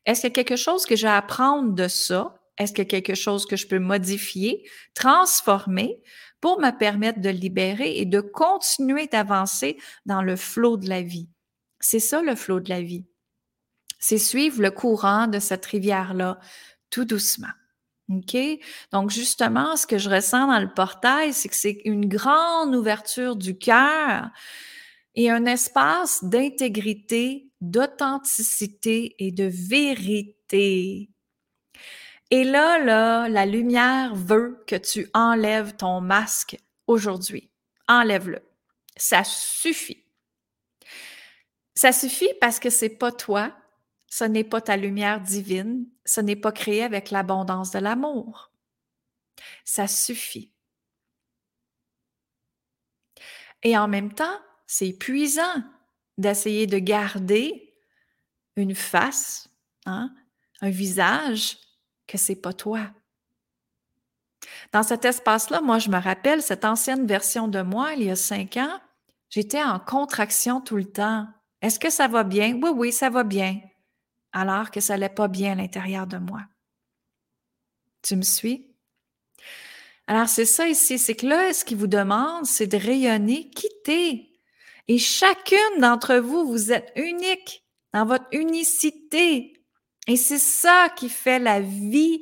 Est-ce 0.06 0.22
qu'il 0.22 0.30
y 0.30 0.32
a 0.32 0.44
quelque 0.44 0.56
chose 0.56 0.86
que 0.86 0.96
j'ai 0.96 1.08
à 1.08 1.18
apprendre 1.18 1.74
de 1.74 1.88
ça? 1.88 2.40
Est-ce 2.58 2.72
qu'il 2.72 2.84
y 2.84 2.88
a 2.88 2.90
quelque 2.90 3.16
chose 3.16 3.46
que 3.46 3.56
je 3.56 3.68
peux 3.68 3.80
modifier, 3.80 4.68
transformer 4.96 6.02
pour 6.42 6.60
me 6.60 6.72
permettre 6.72 7.20
de 7.20 7.30
libérer 7.30 7.98
et 7.98 8.06
de 8.06 8.22
continuer 8.22 9.08
d'avancer 9.08 9.78
dans 10.06 10.22
le 10.22 10.36
flot 10.36 10.78
de 10.78 10.90
la 10.90 11.02
vie? 11.02 11.30
C'est 11.80 12.00
ça 12.00 12.22
le 12.22 12.36
flot 12.36 12.60
de 12.60 12.70
la 12.70 12.82
vie. 12.82 13.06
C'est 14.00 14.18
suivre 14.18 14.62
le 14.62 14.72
courant 14.72 15.28
de 15.28 15.40
cette 15.40 15.66
rivière-là 15.66 16.40
tout 16.90 17.06
doucement. 17.06 17.48
OK? 18.10 18.38
Donc, 18.92 19.10
justement, 19.10 19.76
ce 19.76 19.86
que 19.86 19.98
je 19.98 20.10
ressens 20.10 20.48
dans 20.48 20.60
le 20.60 20.74
portail, 20.74 21.34
c'est 21.34 21.50
que 21.50 21.56
c'est 21.56 21.82
une 21.86 22.08
grande 22.08 22.74
ouverture 22.74 23.36
du 23.36 23.58
cœur 23.58 24.30
et 25.16 25.30
un 25.30 25.46
espace 25.46 26.24
d'intégrité, 26.24 27.52
d'authenticité 27.60 29.16
et 29.20 29.32
de 29.32 29.46
vérité. 29.46 31.10
Et 32.30 32.44
là, 32.44 32.78
là, 32.80 33.28
la 33.28 33.46
lumière 33.46 34.14
veut 34.16 34.64
que 34.68 34.76
tu 34.76 35.10
enlèves 35.14 35.76
ton 35.76 36.02
masque 36.02 36.58
aujourd'hui. 36.86 37.50
Enlève-le. 37.88 38.42
Ça 38.96 39.24
suffit. 39.24 40.04
Ça 41.74 41.92
suffit 41.92 42.30
parce 42.42 42.60
que 42.60 42.70
c'est 42.70 42.98
pas 42.98 43.12
toi, 43.12 43.56
ce 44.08 44.24
n'est 44.24 44.44
pas 44.44 44.62
ta 44.62 44.78
lumière 44.78 45.22
divine, 45.22 45.86
ce 46.06 46.22
n'est 46.22 46.36
pas 46.36 46.52
créé 46.52 46.84
avec 46.84 47.12
l'abondance 47.12 47.72
de 47.72 47.80
l'amour. 47.80 48.52
Ça 49.66 49.88
suffit. 49.88 50.52
Et 53.64 53.78
en 53.78 53.88
même 53.88 54.14
temps, 54.14 54.40
c'est 54.66 54.88
épuisant 54.88 55.64
d'essayer 56.18 56.68
de 56.68 56.80
garder 56.80 57.76
une 58.56 58.76
face, 58.76 59.50
hein, 59.86 60.14
un 60.62 60.70
visage 60.70 61.58
que 62.08 62.18
c'est 62.18 62.36
pas 62.36 62.54
toi. 62.54 62.90
Dans 64.72 64.84
cet 64.84 65.06
espace-là, 65.06 65.62
moi, 65.62 65.80
je 65.80 65.90
me 65.90 66.00
rappelle 66.00 66.42
cette 66.42 66.66
ancienne 66.66 67.06
version 67.06 67.48
de 67.48 67.62
moi, 67.62 67.94
il 67.94 68.04
y 68.04 68.10
a 68.10 68.16
cinq 68.16 68.58
ans, 68.58 68.80
j'étais 69.30 69.64
en 69.64 69.80
contraction 69.80 70.62
tout 70.62 70.78
le 70.78 70.90
temps. 70.90 71.28
Est-ce 71.62 71.80
que 71.80 71.90
ça 71.90 72.08
va 72.08 72.24
bien? 72.24 72.54
Oui, 72.62 72.70
oui, 72.74 72.92
ça 72.94 73.10
va 73.10 73.24
bien 73.24 73.60
alors 74.34 74.72
que 74.72 74.80
ça 74.80 74.94
n'allait 74.94 75.14
pas 75.14 75.28
bien 75.28 75.54
à 75.54 75.56
l'intérieur 75.56 76.08
de 76.08 76.18
moi. 76.18 76.42
Tu 78.02 78.16
me 78.16 78.22
suis? 78.22 78.68
Alors, 80.08 80.30
c'est 80.30 80.46
ça 80.46 80.68
ici, 80.68 80.98
c'est 80.98 81.16
que 81.16 81.26
là, 81.26 81.54
ce 81.54 81.66
qu'il 81.66 81.78
vous 81.78 81.88
demande, 81.88 82.46
c'est 82.46 82.68
de 82.68 82.78
rayonner, 82.78 83.50
quitter. 83.50 84.32
Et 84.88 85.00
chacune 85.00 85.82
d'entre 85.82 86.16
vous, 86.16 86.48
vous 86.48 86.72
êtes 86.72 86.92
unique 86.96 87.66
dans 87.94 88.06
votre 88.06 88.28
unicité. 88.32 89.54
Et 90.08 90.16
c'est 90.16 90.40
ça 90.40 90.90
qui 90.96 91.10
fait 91.10 91.40
la 91.40 91.60
vie, 91.60 92.22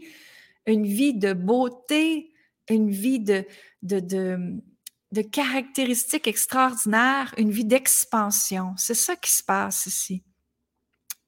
une 0.66 0.88
vie 0.88 1.14
de 1.14 1.34
beauté, 1.34 2.34
une 2.70 2.90
vie 2.90 3.20
de, 3.20 3.46
de, 3.84 4.00
de, 4.00 4.64
de 5.12 5.22
caractéristiques 5.22 6.28
extraordinaires, 6.28 7.36
une 7.38 7.52
vie 7.52 7.66
d'expansion. 7.66 8.74
C'est 8.78 8.96
ça 8.96 9.16
qui 9.16 9.32
se 9.32 9.44
passe 9.44 9.86
ici 9.86 10.24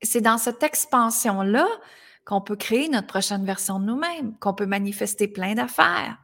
c'est 0.01 0.21
dans 0.21 0.37
cette 0.37 0.63
expansion-là 0.63 1.67
qu'on 2.25 2.41
peut 2.41 2.55
créer 2.55 2.89
notre 2.89 3.07
prochaine 3.07 3.45
version 3.45 3.79
de 3.79 3.85
nous-mêmes, 3.85 4.37
qu'on 4.39 4.53
peut 4.53 4.65
manifester 4.65 5.27
plein 5.27 5.55
d'affaires. 5.55 6.17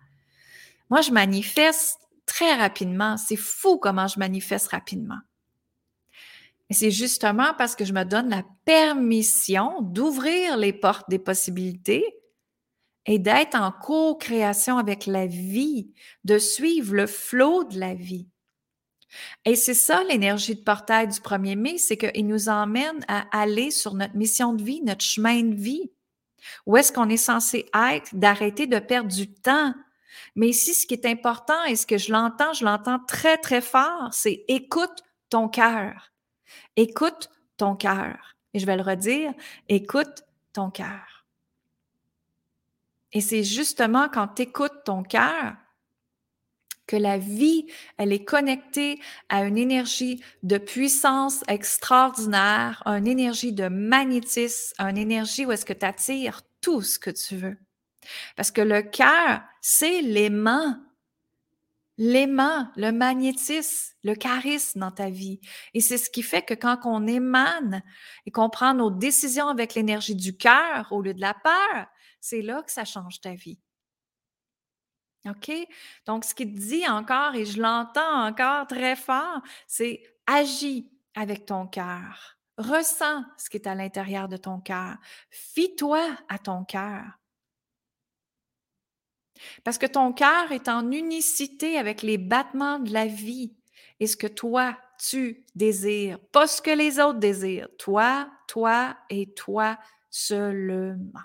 Moi, 0.89 1.01
je 1.01 1.12
manifeste 1.12 2.00
très 2.25 2.53
rapidement. 2.56 3.18
C'est 3.18 3.38
fou 3.38 3.77
comment 3.77 4.08
je 4.08 4.20
manifeste 4.20 4.68
rapidement. 4.68 5.20
Et 6.70 6.74
c'est 6.74 6.92
justement 6.92 7.53
parce 7.58 7.75
que 7.75 7.86
je 7.86 7.94
me 7.94 8.03
donne 8.03 8.30
la 8.30 8.44
permission 8.65 9.82
d'ouvrir 9.82 10.58
les 10.58 10.74
portes 10.74 11.10
des 11.10 11.20
possibilités 11.20 12.06
et 13.06 13.20
d'être 13.20 13.56
en 13.56 13.72
co-création 13.72 14.77
avec 14.77 15.06
la 15.06 15.25
vie, 15.25 15.92
de 16.24 16.38
suivre 16.38 16.96
le 16.96 17.08
flot 17.08 17.65
de 17.65 17.80
la 17.80 17.94
vie. 17.94 18.27
Et 19.46 19.55
c'est 19.55 19.74
ça 19.74 20.03
l'énergie 20.03 20.55
de 20.55 20.62
portail 20.62 21.08
du 21.08 21.20
1er 21.20 21.55
mai, 21.55 21.77
c'est 21.77 21.98
qu'il 21.98 22.27
nous 22.27 22.50
emmène 22.50 23.03
à 23.08 23.25
aller 23.38 23.72
sur 23.72 23.93
notre 23.93 24.15
mission 24.15 24.53
de 24.53 24.63
vie, 24.63 24.82
notre 24.82 25.03
chemin 25.03 25.41
de 25.43 25.55
vie. 25.55 25.91
Où 26.65 26.77
est-ce 26.77 26.91
qu'on 26.91 27.10
est 27.10 27.17
censé 27.17 27.65
être, 27.74 28.13
d'arrêter 28.13 28.67
de 28.67 28.79
perdre 28.79 29.10
du 29.10 29.32
temps. 29.32 29.74
Mais 30.36 30.50
ici, 30.50 30.74
ce 30.74 30.86
qui 30.86 30.93
est 30.93 31.05
important 31.05 31.63
et 31.65 31.75
ce 31.75 31.86
que 31.86 31.98
je 31.98 32.12
l'entends, 32.12 32.53
je 32.53 32.65
l'entends 32.65 33.00
très, 33.00 33.38
très 33.38 33.62
fort, 33.62 34.10
c'est 34.12 34.43
écoute 34.48 35.03
ton 35.29 35.48
cœur. 35.48 36.12
Écoute 36.75 37.29
ton 37.58 37.75
cœur. 37.75 38.36
Et 38.53 38.60
je 38.60 38.65
vais 38.65 38.75
le 38.75 38.84
redire, 38.84 39.34
écoute 39.70 40.24
ton 40.53 40.70
cœur. 40.70 41.25
Et 43.12 43.22
c'est 43.22 43.43
justement 43.43 44.10
quand 44.10 44.27
tu 44.27 44.43
écoutes 44.43 44.84
ton 44.86 45.03
cœur 45.03 45.55
que 46.88 46.96
la 46.96 47.18
vie, 47.18 47.66
elle 47.98 48.12
est 48.12 48.25
connectée 48.25 49.00
à 49.30 49.44
une 49.46 49.58
énergie 49.58 50.22
de 50.44 50.58
puissance 50.58 51.44
extraordinaire, 51.48 52.84
une 52.86 53.08
énergie 53.08 53.54
de 53.54 53.68
magnétisme, 53.68 54.74
une 54.80 54.98
énergie 54.98 55.46
où 55.46 55.52
est-ce 55.52 55.66
que 55.66 55.74
tu 55.74 55.86
attires 55.86 56.42
tout 56.62 56.82
ce 56.82 57.00
que 57.00 57.10
tu 57.10 57.38
veux. 57.38 57.58
Parce 58.36 58.52
que 58.52 58.62
le 58.62 58.82
cœur, 58.82 59.42
c'est 59.62 60.02
l'aimant. 60.02 60.78
L'aimant, 62.00 62.70
le 62.75 62.92
magnétisme, 62.92 63.94
le 64.04 64.16
charisme 64.16 64.80
dans 64.80 64.92
ta 64.92 65.12
vie. 65.12 65.40
Et 65.75 65.80
c'est 65.80 66.00
ce 66.00 66.10
qui 66.10 66.24
fait 66.24 66.42
que 66.42 66.56
quand 66.56 66.80
on 66.86 67.06
émane 67.06 67.84
et 68.25 68.32
qu'on 68.32 68.50
prend 68.50 68.74
nos 68.74 68.90
décisions 68.90 69.48
avec 69.48 69.75
l'énergie 69.75 70.16
du 70.16 70.36
cœur 70.36 70.88
au 70.92 71.04
lieu 71.04 71.13
de 71.13 71.22
la 71.22 71.36
peur, 71.36 71.86
c'est 72.20 72.42
là 72.42 72.63
que 72.63 72.72
ça 72.72 72.84
change 72.84 73.22
ta 73.22 73.36
vie. 73.36 73.60
OK? 75.30 75.51
Donc, 76.06 76.25
ce 76.25 76.36
qu'il 76.36 76.53
dit 76.53 76.88
encore, 76.88 77.36
et 77.36 77.46
je 77.46 77.62
l'entends 77.62 78.25
encore 78.25 78.68
très 78.68 78.96
fort, 78.96 79.42
c'est 79.68 80.03
agis 80.27 80.89
avec 81.15 81.46
ton 81.46 81.68
cœur. 81.68 82.38
Ressens 82.58 83.24
ce 83.38 83.50
qui 83.50 83.58
est 83.58 83.68
à 83.68 83.75
l'intérieur 83.75 84.27
de 84.27 84.38
ton 84.38 84.60
cœur. 84.60 84.98
Fie-toi 85.30 86.06
à 86.30 86.38
ton 86.38 86.63
cœur. 86.65 87.03
Parce 89.63 89.77
que 89.77 89.86
ton 89.86 90.13
cœur 90.13 90.51
est 90.51 90.68
en 90.68 90.92
unicité 90.92 91.77
avec 91.77 92.01
les 92.01 92.18
battements 92.18 92.80
de 92.80 92.94
la 92.94 93.08
vie 93.08 93.56
et 94.00 94.08
ce 94.08 94.15
que 94.15 94.27
toi, 94.27 94.77
tu 95.00 95.46
désires, 95.56 96.20
pas 96.32 96.48
ce 96.48 96.62
que 96.62 96.72
les 96.72 97.00
autres 97.00 97.20
désirent. 97.20 97.70
Toi, 97.77 98.30
toi 98.48 98.96
et 99.10 99.34
toi 99.34 99.77
seulement. 100.10 101.20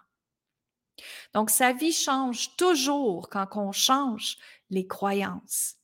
Donc, 1.34 1.50
sa 1.50 1.72
vie 1.72 1.92
change 1.92 2.56
toujours 2.56 3.28
quand 3.28 3.46
on 3.56 3.72
change 3.72 4.36
les 4.70 4.86
croyances. 4.86 5.76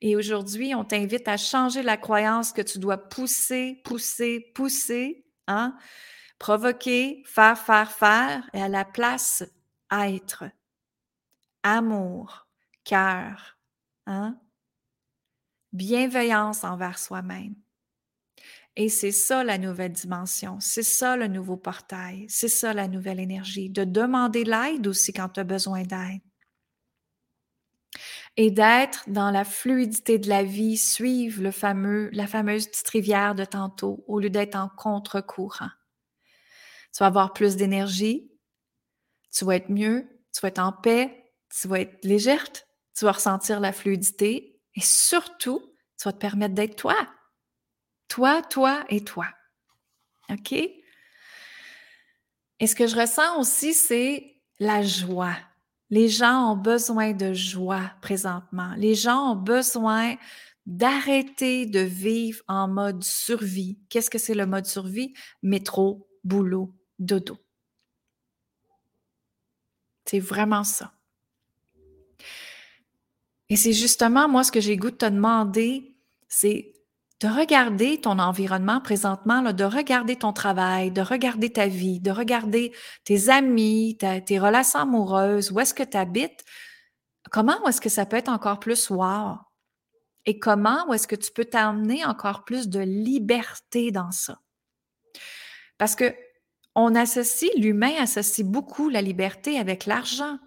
Et 0.00 0.16
aujourd'hui, 0.16 0.74
on 0.74 0.84
t'invite 0.84 1.26
à 1.28 1.36
changer 1.36 1.82
la 1.82 1.96
croyance 1.96 2.52
que 2.52 2.62
tu 2.62 2.78
dois 2.78 2.98
pousser, 2.98 3.80
pousser, 3.84 4.52
pousser, 4.54 5.24
hein? 5.46 5.76
provoquer, 6.38 7.22
faire, 7.26 7.58
faire, 7.58 7.90
faire, 7.90 8.48
et 8.52 8.60
à 8.60 8.68
la 8.68 8.84
place, 8.84 9.44
être. 9.90 10.44
Amour, 11.62 12.46
cœur, 12.84 13.58
hein? 14.06 14.38
bienveillance 15.72 16.64
envers 16.64 16.98
soi-même. 16.98 17.54
Et 18.76 18.88
c'est 18.88 19.12
ça 19.12 19.44
la 19.44 19.56
nouvelle 19.56 19.92
dimension, 19.92 20.58
c'est 20.58 20.82
ça 20.82 21.16
le 21.16 21.28
nouveau 21.28 21.56
portail, 21.56 22.26
c'est 22.28 22.48
ça 22.48 22.72
la 22.72 22.88
nouvelle 22.88 23.20
énergie, 23.20 23.70
de 23.70 23.84
demander 23.84 24.42
l'aide 24.42 24.86
aussi 24.88 25.12
quand 25.12 25.28
tu 25.28 25.40
as 25.40 25.44
besoin 25.44 25.82
d'aide. 25.82 26.20
Et 28.36 28.50
d'être 28.50 29.04
dans 29.06 29.30
la 29.30 29.44
fluidité 29.44 30.18
de 30.18 30.28
la 30.28 30.42
vie, 30.42 30.76
suivre 30.76 31.40
le 31.40 31.52
fameux, 31.52 32.10
la 32.12 32.26
fameuse 32.26 32.66
petite 32.66 32.88
rivière 32.88 33.36
de 33.36 33.44
tantôt, 33.44 34.04
au 34.08 34.18
lieu 34.18 34.30
d'être 34.30 34.56
en 34.56 34.68
contre-courant. 34.68 35.70
Tu 36.92 36.98
vas 36.98 37.06
avoir 37.06 37.32
plus 37.32 37.54
d'énergie, 37.54 38.28
tu 39.30 39.44
vas 39.44 39.54
être 39.54 39.70
mieux, 39.70 40.08
tu 40.32 40.40
vas 40.40 40.48
être 40.48 40.58
en 40.58 40.72
paix, 40.72 41.32
tu 41.48 41.68
vas 41.68 41.80
être 41.80 42.04
légère, 42.04 42.44
tu 42.52 43.04
vas 43.04 43.12
ressentir 43.12 43.60
la 43.60 43.72
fluidité 43.72 44.60
et 44.74 44.80
surtout, 44.80 45.60
tu 45.96 46.08
vas 46.08 46.12
te 46.12 46.18
permettre 46.18 46.54
d'être 46.54 46.74
toi, 46.74 46.96
toi, 48.08 48.42
toi 48.42 48.84
et 48.88 49.04
toi. 49.04 49.26
OK? 50.30 50.52
Et 50.52 50.82
ce 52.66 52.74
que 52.74 52.86
je 52.86 52.96
ressens 52.96 53.38
aussi, 53.38 53.74
c'est 53.74 54.36
la 54.60 54.82
joie. 54.82 55.36
Les 55.90 56.08
gens 56.08 56.52
ont 56.52 56.56
besoin 56.56 57.12
de 57.12 57.32
joie 57.32 57.92
présentement. 58.00 58.72
Les 58.76 58.94
gens 58.94 59.32
ont 59.32 59.36
besoin 59.36 60.16
d'arrêter 60.66 61.66
de 61.66 61.80
vivre 61.80 62.42
en 62.48 62.68
mode 62.68 63.04
survie. 63.04 63.78
Qu'est-ce 63.88 64.10
que 64.10 64.18
c'est 64.18 64.34
le 64.34 64.46
mode 64.46 64.66
survie? 64.66 65.12
Métro, 65.42 66.08
boulot, 66.22 66.72
dodo. 66.98 67.38
C'est 70.06 70.20
vraiment 70.20 70.64
ça. 70.64 70.92
Et 73.48 73.56
c'est 73.56 73.72
justement, 73.72 74.28
moi, 74.28 74.42
ce 74.42 74.52
que 74.52 74.60
j'ai 74.60 74.76
goût 74.76 74.90
de 74.90 74.96
te 74.96 75.06
demander, 75.06 75.96
c'est 76.28 76.72
de 77.24 77.28
regarder 77.30 78.02
ton 78.02 78.18
environnement 78.18 78.82
présentement, 78.82 79.40
de 79.40 79.64
regarder 79.64 80.16
ton 80.16 80.34
travail, 80.34 80.90
de 80.90 81.00
regarder 81.00 81.50
ta 81.50 81.68
vie, 81.68 81.98
de 81.98 82.10
regarder 82.10 82.74
tes 83.04 83.30
amis, 83.30 83.96
tes 83.98 84.38
relations 84.38 84.80
amoureuses, 84.80 85.50
où 85.50 85.58
est-ce 85.58 85.72
que 85.72 85.82
tu 85.82 85.96
habites, 85.96 86.44
comment 87.30 87.66
est-ce 87.66 87.80
que 87.80 87.88
ça 87.88 88.04
peut 88.04 88.18
être 88.18 88.28
encore 88.28 88.60
plus 88.60 88.90
wow? 88.90 89.38
Et 90.26 90.38
comment 90.38 90.92
est-ce 90.92 91.08
que 91.08 91.16
tu 91.16 91.32
peux 91.32 91.46
t'amener 91.46 92.04
encore 92.04 92.44
plus 92.44 92.68
de 92.68 92.80
liberté 92.80 93.90
dans 93.90 94.10
ça? 94.10 94.38
Parce 95.78 95.94
que 95.94 96.14
on 96.74 96.94
associe, 96.94 97.50
l'humain 97.56 97.94
associe 98.00 98.46
beaucoup 98.46 98.90
la 98.90 99.00
liberté 99.00 99.58
avec 99.58 99.86
l'argent. 99.86 100.38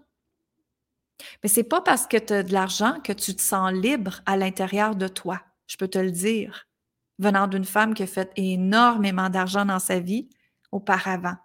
Mais 1.42 1.50
c'est 1.50 1.64
pas 1.64 1.82
parce 1.82 2.06
que 2.06 2.18
tu 2.18 2.34
as 2.34 2.44
de 2.44 2.54
l'argent 2.54 3.00
que 3.04 3.14
tu 3.14 3.36
te 3.36 3.42
sens 3.42 3.72
libre 3.72 4.22
à 4.28 4.38
l'intérieur 4.38 4.96
de 4.96 5.08
toi. 5.08 5.42
Je 5.66 5.76
peux 5.76 5.88
te 5.88 5.98
le 5.98 6.12
dire, 6.12 6.67
venant 7.20 7.48
d'une 7.48 7.66
femme 7.66 7.94
qui 7.94 8.04
a 8.04 8.08
fait 8.08 8.32
énormément 8.36 9.30
d'argent 9.30 9.66
dans 9.66 9.80
sa 9.80 10.00
vie 10.00 10.30
auparavant. 10.72 11.36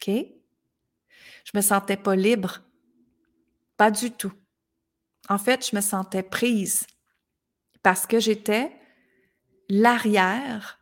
OK? 0.00 0.08
Je 0.08 1.52
me 1.54 1.60
sentais 1.60 1.96
pas 1.96 2.16
libre. 2.16 2.62
Pas 3.76 3.90
du 3.90 4.10
tout. 4.10 4.32
En 5.28 5.38
fait, 5.38 5.68
je 5.68 5.76
me 5.76 5.80
sentais 5.80 6.22
prise 6.22 6.86
parce 7.82 8.06
que 8.06 8.18
j'étais 8.18 8.72
l'arrière, 9.68 10.80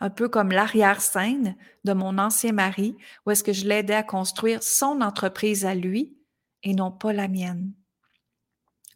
un 0.00 0.10
peu 0.10 0.28
comme 0.28 0.50
l'arrière-scène 0.50 1.56
de 1.84 1.92
mon 1.92 2.18
ancien 2.18 2.52
mari, 2.52 2.96
où 3.24 3.30
est-ce 3.30 3.44
que 3.44 3.52
je 3.52 3.66
l'aidais 3.66 3.94
à 3.94 4.02
construire 4.02 4.62
son 4.62 5.00
entreprise 5.00 5.64
à 5.64 5.74
lui 5.74 6.16
et 6.62 6.74
non 6.74 6.90
pas 6.90 7.12
la 7.12 7.28
mienne. 7.28 7.72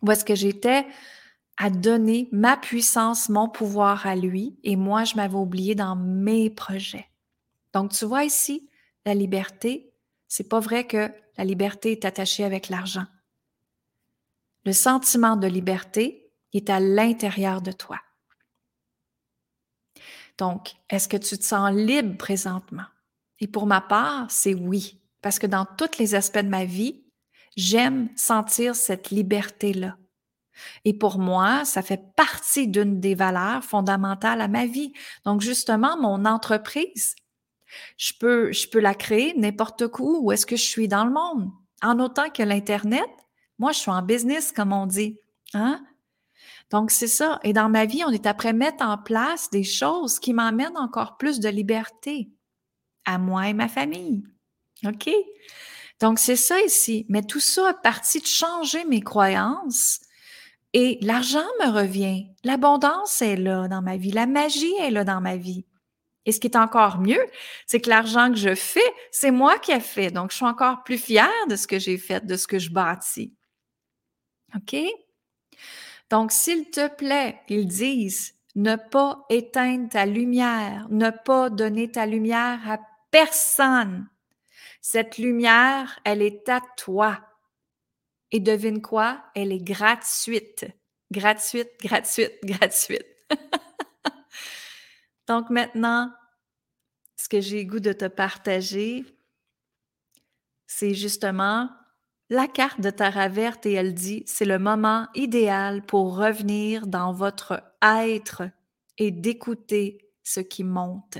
Où 0.02 0.10
est-ce 0.10 0.24
que 0.24 0.34
j'étais 0.34 0.86
à 1.56 1.70
donner 1.70 2.28
ma 2.32 2.56
puissance, 2.56 3.28
mon 3.28 3.48
pouvoir 3.48 4.06
à 4.06 4.16
lui, 4.16 4.58
et 4.62 4.76
moi, 4.76 5.04
je 5.04 5.16
m'avais 5.16 5.36
oublié 5.36 5.74
dans 5.74 5.96
mes 5.96 6.50
projets. 6.50 7.08
Donc, 7.72 7.92
tu 7.92 8.04
vois 8.04 8.24
ici, 8.24 8.68
la 9.04 9.14
liberté, 9.14 9.92
c'est 10.28 10.48
pas 10.48 10.60
vrai 10.60 10.86
que 10.86 11.10
la 11.36 11.44
liberté 11.44 11.92
est 11.92 12.04
attachée 12.04 12.44
avec 12.44 12.68
l'argent. 12.68 13.06
Le 14.64 14.72
sentiment 14.72 15.36
de 15.36 15.46
liberté 15.46 16.30
est 16.52 16.70
à 16.70 16.80
l'intérieur 16.80 17.62
de 17.62 17.72
toi. 17.72 17.98
Donc, 20.38 20.72
est-ce 20.88 21.08
que 21.08 21.16
tu 21.16 21.38
te 21.38 21.44
sens 21.44 21.72
libre 21.72 22.16
présentement? 22.16 22.86
Et 23.40 23.46
pour 23.46 23.66
ma 23.66 23.80
part, 23.80 24.30
c'est 24.30 24.54
oui, 24.54 25.00
parce 25.20 25.38
que 25.38 25.46
dans 25.46 25.66
tous 25.66 25.98
les 25.98 26.14
aspects 26.14 26.38
de 26.38 26.48
ma 26.48 26.64
vie, 26.64 27.04
j'aime 27.56 28.08
sentir 28.16 28.74
cette 28.74 29.10
liberté-là. 29.10 29.96
Et 30.84 30.94
pour 30.94 31.18
moi, 31.18 31.64
ça 31.64 31.82
fait 31.82 32.02
partie 32.16 32.68
d'une 32.68 33.00
des 33.00 33.14
valeurs 33.14 33.64
fondamentales 33.64 34.40
à 34.40 34.48
ma 34.48 34.66
vie. 34.66 34.92
Donc, 35.24 35.40
justement, 35.40 35.96
mon 36.00 36.24
entreprise, 36.24 37.14
je 37.96 38.12
peux, 38.18 38.52
je 38.52 38.68
peux 38.68 38.80
la 38.80 38.94
créer 38.94 39.34
n'importe 39.36 39.84
où, 39.98 40.20
où 40.22 40.32
est-ce 40.32 40.46
que 40.46 40.56
je 40.56 40.64
suis 40.64 40.88
dans 40.88 41.04
le 41.04 41.12
monde. 41.12 41.50
En 41.82 41.98
autant 41.98 42.30
que 42.30 42.42
l'Internet, 42.42 43.08
moi, 43.58 43.72
je 43.72 43.78
suis 43.78 43.90
en 43.90 44.02
business, 44.02 44.52
comme 44.52 44.72
on 44.72 44.86
dit. 44.86 45.18
Hein? 45.54 45.84
Donc, 46.70 46.90
c'est 46.90 47.08
ça. 47.08 47.38
Et 47.42 47.52
dans 47.52 47.68
ma 47.68 47.84
vie, 47.84 48.02
on 48.06 48.10
est 48.10 48.26
après 48.26 48.52
mettre 48.52 48.84
en 48.84 48.98
place 48.98 49.50
des 49.50 49.64
choses 49.64 50.18
qui 50.18 50.32
m'emmènent 50.32 50.76
encore 50.76 51.16
plus 51.16 51.38
de 51.38 51.48
liberté 51.48 52.30
à 53.04 53.18
moi 53.18 53.48
et 53.48 53.52
ma 53.52 53.68
famille. 53.68 54.24
OK? 54.86 55.10
Donc, 56.00 56.18
c'est 56.18 56.36
ça 56.36 56.60
ici. 56.62 57.06
Mais 57.08 57.22
tout 57.22 57.40
ça 57.40 57.68
a 57.68 57.74
parti 57.74 58.20
de 58.20 58.26
changer 58.26 58.84
mes 58.84 59.00
croyances. 59.00 60.00
Et 60.72 60.98
l'argent 61.02 61.44
me 61.60 61.70
revient. 61.70 62.28
L'abondance 62.44 63.20
est 63.20 63.36
là 63.36 63.68
dans 63.68 63.82
ma 63.82 63.96
vie. 63.96 64.10
La 64.10 64.26
magie 64.26 64.74
est 64.80 64.90
là 64.90 65.04
dans 65.04 65.20
ma 65.20 65.36
vie. 65.36 65.66
Et 66.24 66.32
ce 66.32 66.40
qui 66.40 66.46
est 66.46 66.56
encore 66.56 66.98
mieux, 66.98 67.24
c'est 67.66 67.80
que 67.80 67.90
l'argent 67.90 68.30
que 68.30 68.38
je 68.38 68.54
fais, 68.54 68.80
c'est 69.10 69.32
moi 69.32 69.58
qui 69.58 69.72
ai 69.72 69.80
fait. 69.80 70.10
Donc, 70.10 70.30
je 70.30 70.36
suis 70.36 70.46
encore 70.46 70.84
plus 70.84 70.98
fière 70.98 71.46
de 71.48 71.56
ce 71.56 71.66
que 71.66 71.78
j'ai 71.78 71.98
fait, 71.98 72.24
de 72.24 72.36
ce 72.36 72.46
que 72.46 72.58
je 72.58 72.70
bâtis. 72.70 73.34
OK? 74.54 74.76
Donc, 76.10 76.30
s'il 76.30 76.70
te 76.70 76.88
plaît, 76.88 77.40
ils 77.48 77.66
disent 77.66 78.34
ne 78.54 78.76
pas 78.76 79.24
éteindre 79.30 79.88
ta 79.88 80.06
lumière, 80.06 80.86
ne 80.90 81.10
pas 81.10 81.50
donner 81.50 81.90
ta 81.90 82.06
lumière 82.06 82.60
à 82.70 82.78
personne. 83.10 84.08
Cette 84.80 85.18
lumière, 85.18 85.98
elle 86.04 86.22
est 86.22 86.48
à 86.48 86.60
toi. 86.76 87.20
Et 88.32 88.40
devine 88.40 88.82
quoi? 88.82 89.22
Elle 89.34 89.52
est 89.52 89.62
gratuite. 89.62 90.66
Gratuite, 91.10 91.70
gratuite, 91.80 92.32
gratuite. 92.42 93.06
Donc 95.28 95.50
maintenant, 95.50 96.10
ce 97.16 97.28
que 97.28 97.40
j'ai 97.40 97.64
goût 97.64 97.80
de 97.80 97.92
te 97.92 98.06
partager, 98.06 99.04
c'est 100.66 100.94
justement 100.94 101.70
la 102.30 102.48
carte 102.48 102.80
de 102.80 102.90
Tara 102.90 103.28
verte 103.28 103.66
et 103.66 103.72
elle 103.72 103.94
dit, 103.94 104.24
c'est 104.26 104.46
le 104.46 104.58
moment 104.58 105.06
idéal 105.14 105.84
pour 105.84 106.16
revenir 106.16 106.86
dans 106.86 107.12
votre 107.12 107.62
être 107.82 108.42
et 108.96 109.10
d'écouter 109.10 110.10
ce 110.22 110.40
qui 110.40 110.64
monte. 110.64 111.18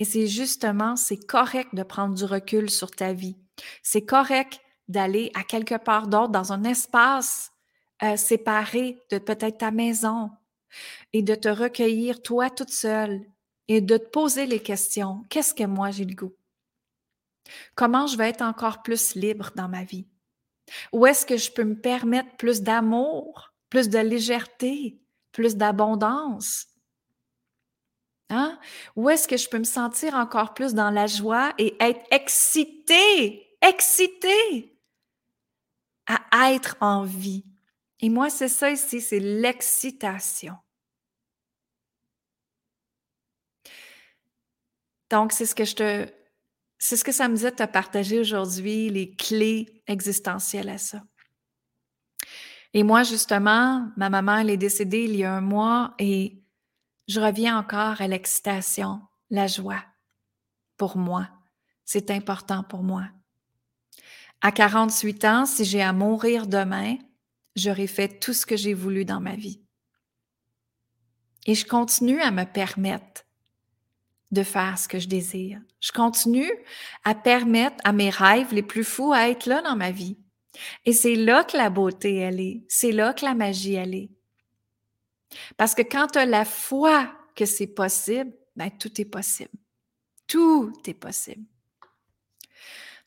Et 0.00 0.04
c'est 0.04 0.26
justement, 0.26 0.96
c'est 0.96 1.24
correct 1.24 1.74
de 1.74 1.82
prendre 1.82 2.14
du 2.14 2.24
recul 2.24 2.68
sur 2.68 2.90
ta 2.90 3.12
vie. 3.12 3.36
C'est 3.82 4.04
correct 4.04 4.60
d'aller 4.88 5.30
à 5.34 5.42
quelque 5.42 5.76
part 5.76 6.08
d'autre, 6.08 6.32
dans 6.32 6.52
un 6.52 6.64
espace 6.64 7.52
euh, 8.02 8.16
séparé 8.16 8.98
de 9.10 9.18
peut-être 9.18 9.58
ta 9.58 9.70
maison 9.70 10.30
et 11.12 11.22
de 11.22 11.34
te 11.34 11.48
recueillir 11.48 12.22
toi 12.22 12.50
toute 12.50 12.70
seule 12.70 13.26
et 13.68 13.80
de 13.80 13.96
te 13.96 14.08
poser 14.08 14.46
les 14.46 14.60
questions. 14.60 15.24
Qu'est-ce 15.28 15.54
que 15.54 15.64
moi 15.64 15.90
j'ai 15.90 16.04
le 16.04 16.14
goût? 16.14 16.34
Comment 17.74 18.06
je 18.06 18.16
vais 18.16 18.28
être 18.28 18.42
encore 18.42 18.82
plus 18.82 19.14
libre 19.14 19.50
dans 19.56 19.68
ma 19.68 19.84
vie? 19.84 20.06
Où 20.92 21.06
est-ce 21.06 21.26
que 21.26 21.36
je 21.36 21.50
peux 21.50 21.64
me 21.64 21.78
permettre 21.80 22.36
plus 22.36 22.62
d'amour, 22.62 23.52
plus 23.70 23.88
de 23.88 23.98
légèreté, 23.98 25.00
plus 25.32 25.56
d'abondance? 25.56 26.66
Hein? 28.30 28.58
Où 28.96 29.08
est-ce 29.08 29.26
que 29.26 29.38
je 29.38 29.48
peux 29.48 29.58
me 29.58 29.64
sentir 29.64 30.14
encore 30.14 30.52
plus 30.52 30.74
dans 30.74 30.90
la 30.90 31.06
joie 31.06 31.52
et 31.56 31.74
être 31.80 32.04
excitée, 32.10 33.56
excitée 33.62 34.77
à 36.08 36.52
être 36.52 36.76
en 36.80 37.04
vie. 37.04 37.44
Et 38.00 38.08
moi, 38.08 38.30
c'est 38.30 38.48
ça 38.48 38.70
ici, 38.70 39.00
c'est 39.00 39.18
l'excitation. 39.18 40.56
Donc, 45.10 45.32
c'est 45.32 45.46
ce 45.46 45.54
que 45.54 45.64
je 45.64 45.74
te. 45.74 46.12
C'est 46.78 46.96
ce 46.96 47.02
que 47.02 47.12
ça 47.12 47.28
me 47.28 47.36
dit 47.36 47.42
de 47.42 47.50
te 47.50 47.64
partager 47.64 48.20
aujourd'hui, 48.20 48.88
les 48.88 49.10
clés 49.16 49.82
existentielles 49.88 50.68
à 50.68 50.78
ça. 50.78 51.02
Et 52.72 52.84
moi, 52.84 53.02
justement, 53.02 53.90
ma 53.96 54.10
maman, 54.10 54.38
elle 54.38 54.50
est 54.50 54.56
décédée 54.56 55.04
il 55.04 55.16
y 55.16 55.24
a 55.24 55.34
un 55.34 55.40
mois 55.40 55.94
et 55.98 56.40
je 57.08 57.20
reviens 57.20 57.58
encore 57.58 58.00
à 58.00 58.06
l'excitation, 58.06 59.00
la 59.30 59.48
joie. 59.48 59.82
Pour 60.76 60.96
moi, 60.96 61.28
c'est 61.84 62.10
important 62.12 62.62
pour 62.62 62.84
moi. 62.84 63.08
À 64.40 64.52
48 64.52 65.24
ans, 65.24 65.46
si 65.46 65.64
j'ai 65.64 65.82
à 65.82 65.92
mourir 65.92 66.46
demain, 66.46 66.96
j'aurai 67.56 67.86
fait 67.86 68.20
tout 68.20 68.32
ce 68.32 68.46
que 68.46 68.56
j'ai 68.56 68.74
voulu 68.74 69.04
dans 69.04 69.20
ma 69.20 69.34
vie. 69.34 69.60
Et 71.46 71.54
je 71.54 71.66
continue 71.66 72.20
à 72.20 72.30
me 72.30 72.44
permettre 72.44 73.24
de 74.30 74.42
faire 74.42 74.78
ce 74.78 74.86
que 74.86 74.98
je 74.98 75.08
désire. 75.08 75.60
Je 75.80 75.92
continue 75.92 76.50
à 77.04 77.14
permettre 77.14 77.76
à 77.84 77.92
mes 77.92 78.10
rêves 78.10 78.52
les 78.52 78.62
plus 78.62 78.84
fous 78.84 79.12
à 79.12 79.28
être 79.28 79.46
là 79.46 79.62
dans 79.62 79.76
ma 79.76 79.90
vie. 79.90 80.18
Et 80.84 80.92
c'est 80.92 81.14
là 81.14 81.44
que 81.44 81.56
la 81.56 81.70
beauté, 81.70 82.16
elle 82.16 82.40
est. 82.40 82.64
C'est 82.68 82.92
là 82.92 83.14
que 83.14 83.24
la 83.24 83.34
magie, 83.34 83.74
elle 83.74 83.94
est. 83.94 84.10
Parce 85.56 85.74
que 85.74 85.82
quand 85.82 86.08
tu 86.08 86.18
as 86.18 86.26
la 86.26 86.44
foi 86.44 87.10
que 87.34 87.46
c'est 87.46 87.66
possible, 87.66 88.32
ben, 88.56 88.70
tout 88.70 89.00
est 89.00 89.04
possible. 89.04 89.50
Tout 90.26 90.72
est 90.86 90.94
possible. 90.94 91.44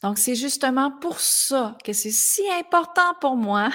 Donc, 0.01 0.17
c'est 0.17 0.35
justement 0.35 0.91
pour 0.91 1.19
ça 1.19 1.77
que 1.83 1.93
c'est 1.93 2.11
si 2.11 2.41
important 2.59 3.13
pour 3.19 3.35
moi 3.35 3.69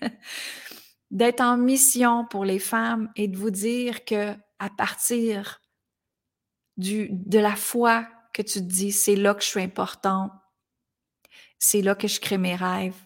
d'être 1.10 1.40
en 1.40 1.56
mission 1.56 2.24
pour 2.26 2.44
les 2.44 2.60
femmes 2.60 3.10
et 3.16 3.26
de 3.26 3.36
vous 3.36 3.50
dire 3.50 4.04
que 4.04 4.32
à 4.58 4.70
partir 4.70 5.60
du, 6.76 7.08
de 7.10 7.38
la 7.38 7.56
foi 7.56 8.06
que 8.32 8.42
tu 8.42 8.60
te 8.60 8.64
dis, 8.64 8.92
c'est 8.92 9.16
là 9.16 9.34
que 9.34 9.42
je 9.42 9.48
suis 9.48 9.62
important, 9.62 10.30
c'est 11.58 11.82
là 11.82 11.94
que 11.94 12.06
je 12.06 12.20
crée 12.20 12.38
mes 12.38 12.54
rêves, 12.54 12.96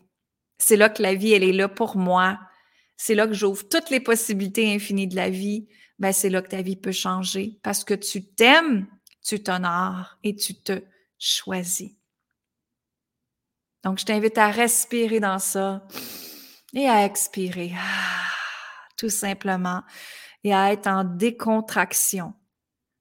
c'est 0.59 0.77
là 0.77 0.89
que 0.89 1.03
la 1.03 1.15
vie, 1.15 1.33
elle 1.33 1.45
est 1.45 1.53
là 1.53 1.69
pour 1.69 1.97
moi, 1.97 2.39
c'est 2.97 3.15
là 3.15 3.27
que 3.27 3.33
j'ouvre 3.33 3.67
toutes 3.69 3.91
les 3.91 4.01
possibilités 4.01 4.75
infinies 4.75 5.09
de 5.09 5.17
la 5.17 5.31
vie, 5.31 5.69
ben 5.99 6.13
c'est 6.13 6.31
là 6.31 6.43
que 6.43 6.49
ta 6.49 6.63
vie 6.63 6.77
peut 6.77 6.93
changer 6.93 7.59
parce 7.63 7.85
que 7.85 7.95
tu 7.95 8.27
t'aimes, 8.35 8.87
tu 9.25 9.43
t'honores 9.43 10.19
et 10.25 10.35
tu 10.35 10.55
te 10.55 10.83
choisis. 11.19 12.00
Donc, 13.85 13.99
je 13.99 14.05
t'invite 14.05 14.39
à 14.39 14.51
respirer 14.51 15.21
dans 15.21 15.39
ça 15.39 15.87
et 16.75 16.89
à 16.89 17.05
expirer, 17.05 17.73
tout 18.97 19.09
simplement, 19.09 19.83
et 20.45 20.55
à 20.55 20.73
être 20.73 20.87
en 20.87 21.05
décontraction 21.05 22.35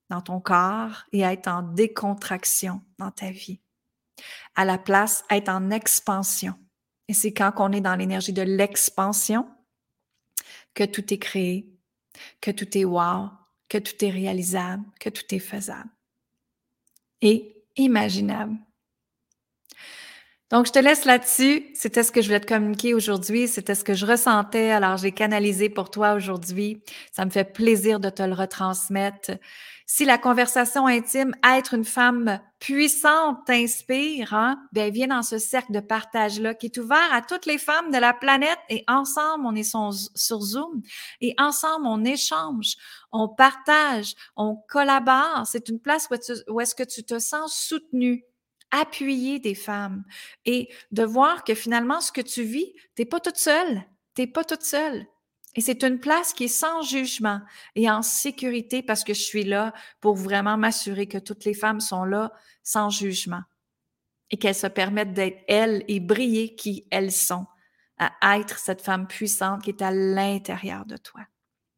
dans 0.10 0.22
ton 0.22 0.40
corps 0.40 1.04
et 1.12 1.24
à 1.24 1.34
être 1.34 1.48
en 1.48 1.62
décontraction 1.62 2.82
dans 2.98 3.12
ta 3.12 3.32
vie. 3.32 3.62
À 4.56 4.66
la 4.66 4.78
place, 4.78 5.24
être 5.30 5.50
en 5.50 5.70
expansion. 5.72 6.56
Et 7.08 7.14
c'est 7.14 7.34
quand 7.34 7.54
on 7.58 7.72
est 7.72 7.82
dans 7.82 7.96
l'énergie 7.96 8.34
de 8.34 8.42
l'expansion 8.42 9.48
que 10.74 10.84
tout 10.84 11.14
est 11.14 11.20
créé, 11.20 11.70
que 12.42 12.52
tout 12.52 12.78
est 12.78 12.86
wow, 12.86 13.30
que 13.70 13.78
tout 13.78 14.04
est 14.04 14.10
réalisable, 14.10 14.84
que 15.00 15.10
tout 15.10 15.24
est 15.34 15.40
faisable 15.40 15.90
et 17.22 17.66
imaginable. 17.76 18.56
Donc, 20.52 20.66
je 20.66 20.72
te 20.72 20.80
laisse 20.80 21.06
là-dessus. 21.06 21.68
C'était 21.76 22.02
ce 22.02 22.12
que 22.12 22.22
je 22.22 22.28
voulais 22.28 22.40
te 22.40 22.48
communiquer 22.48 22.96
aujourd'hui. 22.96 23.48
C'était 23.48 23.76
ce 23.76 23.84
que 23.84 23.94
je 23.94 24.06
ressentais. 24.06 24.72
Alors, 24.72 24.98
j'ai 24.98 25.12
canalisé 25.12 25.70
pour 25.70 25.92
toi 25.92 26.14
aujourd'hui. 26.14 26.82
Ça 27.12 27.24
me 27.26 27.30
fait 27.30 27.44
plaisir 27.44 28.00
de 28.00 28.10
te 28.10 28.24
le 28.24 28.34
retransmettre. 28.34 29.32
Si 29.86 30.06
la 30.06 30.18
conversation 30.18 30.88
intime, 30.88 31.36
être 31.44 31.74
une 31.74 31.86
femme 31.86 32.40
puissante 32.60 33.46
t'inspire, 33.46 34.34
hein, 34.36 34.60
ben 34.72 34.92
viens 34.92 35.08
dans 35.08 35.24
ce 35.24 35.40
cercle 35.40 35.72
de 35.72 35.80
partage-là 35.80 36.54
qui 36.54 36.68
est 36.68 36.78
ouvert 36.78 37.12
à 37.12 37.22
toutes 37.24 37.48
les 37.48 37.58
femmes 37.58 37.90
de 37.90 37.98
la 37.98 38.14
planète 38.14 38.60
et 38.70 38.84
ensemble, 38.88 39.46
on 39.48 39.56
est 39.56 39.64
sur 39.64 40.42
Zoom 40.42 40.84
et 41.22 41.34
ensemble, 41.40 41.88
on 41.88 42.06
échange, 42.06 42.76
on 43.12 43.30
partage, 43.30 44.14
on 44.36 44.58
collabore. 44.68 45.44
C'est 45.46 45.70
une 45.70 45.80
place 45.80 46.08
où 46.48 46.62
est-ce 46.62 46.76
que 46.76 46.84
tu 46.84 47.04
te 47.04 47.18
sens 47.18 47.56
soutenu, 47.56 48.26
appuyer 48.72 49.40
des 49.40 49.56
femmes 49.56 50.04
et 50.46 50.70
de 50.92 51.04
voir 51.04 51.44
que 51.44 51.56
finalement, 51.56 52.02
ce 52.02 52.12
que 52.12 52.22
tu 52.22 52.44
vis, 52.44 52.74
t'es 52.96 53.06
pas 53.06 53.20
toute 53.20 53.38
seule. 53.38 53.84
T'es 54.14 54.28
pas 54.28 54.44
toute 54.44 54.64
seule. 54.64 55.06
Et 55.56 55.62
c'est 55.62 55.84
une 55.84 56.00
place 56.00 56.34
qui 56.34 56.46
est 56.46 56.48
sans 56.48 56.82
jugement 56.84 57.42
et 57.76 57.90
en 57.90 58.02
sécurité 58.02 58.84
parce 58.84 59.04
que 59.04 59.14
je 59.14 59.22
suis 59.22 59.44
là 59.44 59.74
pour 60.00 60.16
vraiment 60.16 60.58
m'assurer 60.58 61.08
que 61.08 61.18
toutes 61.18 61.46
les 61.46 61.56
femmes 61.56 61.80
sont 61.80 62.04
là 62.04 62.32
sans 62.64 62.90
jugement 62.90 63.42
et 64.30 64.38
qu'elles 64.38 64.56
se 64.56 64.68
permettent 64.68 65.14
d'être 65.14 65.44
elles 65.48 65.84
et 65.88 66.00
briller 66.00 66.56
qui 66.56 66.88
elles 66.92 67.12
sont, 67.12 67.48
à 67.98 68.40
être 68.40 68.60
cette 68.60 68.82
femme 68.82 69.08
puissante 69.08 69.64
qui 69.64 69.72
est 69.72 69.82
à 69.82 69.92
l'intérieur 69.92 70.86
de 70.86 70.98
toi. 70.98 71.22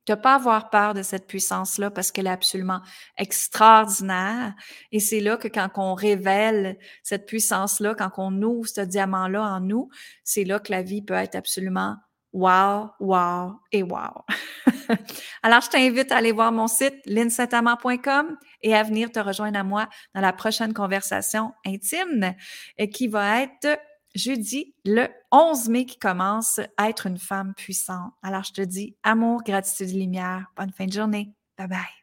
Tu 0.06 0.16
pas 0.16 0.36
avoir 0.36 0.70
peur 0.70 0.94
de 0.94 1.04
cette 1.04 1.28
puissance-là 1.28 1.92
parce 1.92 2.12
qu'elle 2.12 2.28
est 2.28 2.32
absolument 2.32 2.82
extraordinaire. 3.18 4.54
Et 4.92 5.00
c'est 5.00 5.20
là 5.20 5.38
que 5.38 5.48
quand 5.48 5.70
on 5.76 5.94
révèle 5.94 6.78
cette 7.04 7.28
puissance-là, 7.28 7.96
quand 7.96 8.12
on 8.18 8.42
ouvre 8.42 8.68
ce 8.68 8.82
diamant-là 8.82 9.44
en 9.44 9.60
nous, 9.60 9.90
c'est 10.24 10.44
là 10.44 10.60
que 10.60 10.72
la 10.72 10.82
vie 10.82 11.02
peut 11.02 11.14
être 11.14 11.36
absolument 11.36 11.98
wow, 12.34 12.90
wow 13.00 13.60
et 13.72 13.84
wow. 13.84 14.26
Alors, 15.44 15.62
je 15.62 15.70
t'invite 15.70 16.12
à 16.12 16.18
aller 16.18 16.32
voir 16.32 16.52
mon 16.52 16.68
site 16.68 16.96
linsaintamant.com 17.06 18.38
et 18.62 18.76
à 18.76 18.84
venir 18.84 19.12
te 19.12 19.20
rejoindre 19.20 19.60
à 19.60 19.64
moi 19.64 19.88
dans 20.16 20.22
la 20.22 20.34
prochaine 20.34 20.74
conversation 20.74 21.54
intime 21.66 22.34
et 22.78 22.90
qui 22.90 23.08
va 23.08 23.42
être 23.42 23.80
jeudi, 24.16 24.74
le 24.86 25.08
11 25.32 25.70
mai 25.70 25.86
qui 25.86 25.98
commence 25.98 26.60
à 26.78 26.90
être 26.90 27.08
une 27.08 27.18
femme 27.18 27.54
puissante. 27.56 28.14
Alors, 28.24 28.44
je 28.44 28.54
te 28.54 28.62
dis 28.62 28.96
amour, 29.04 29.44
gratitude, 29.44 29.96
lumière. 29.96 30.52
Bonne 30.56 30.72
fin 30.72 30.86
de 30.86 30.94
journée. 30.94 31.34
Bye 31.58 31.68
bye. 31.68 32.01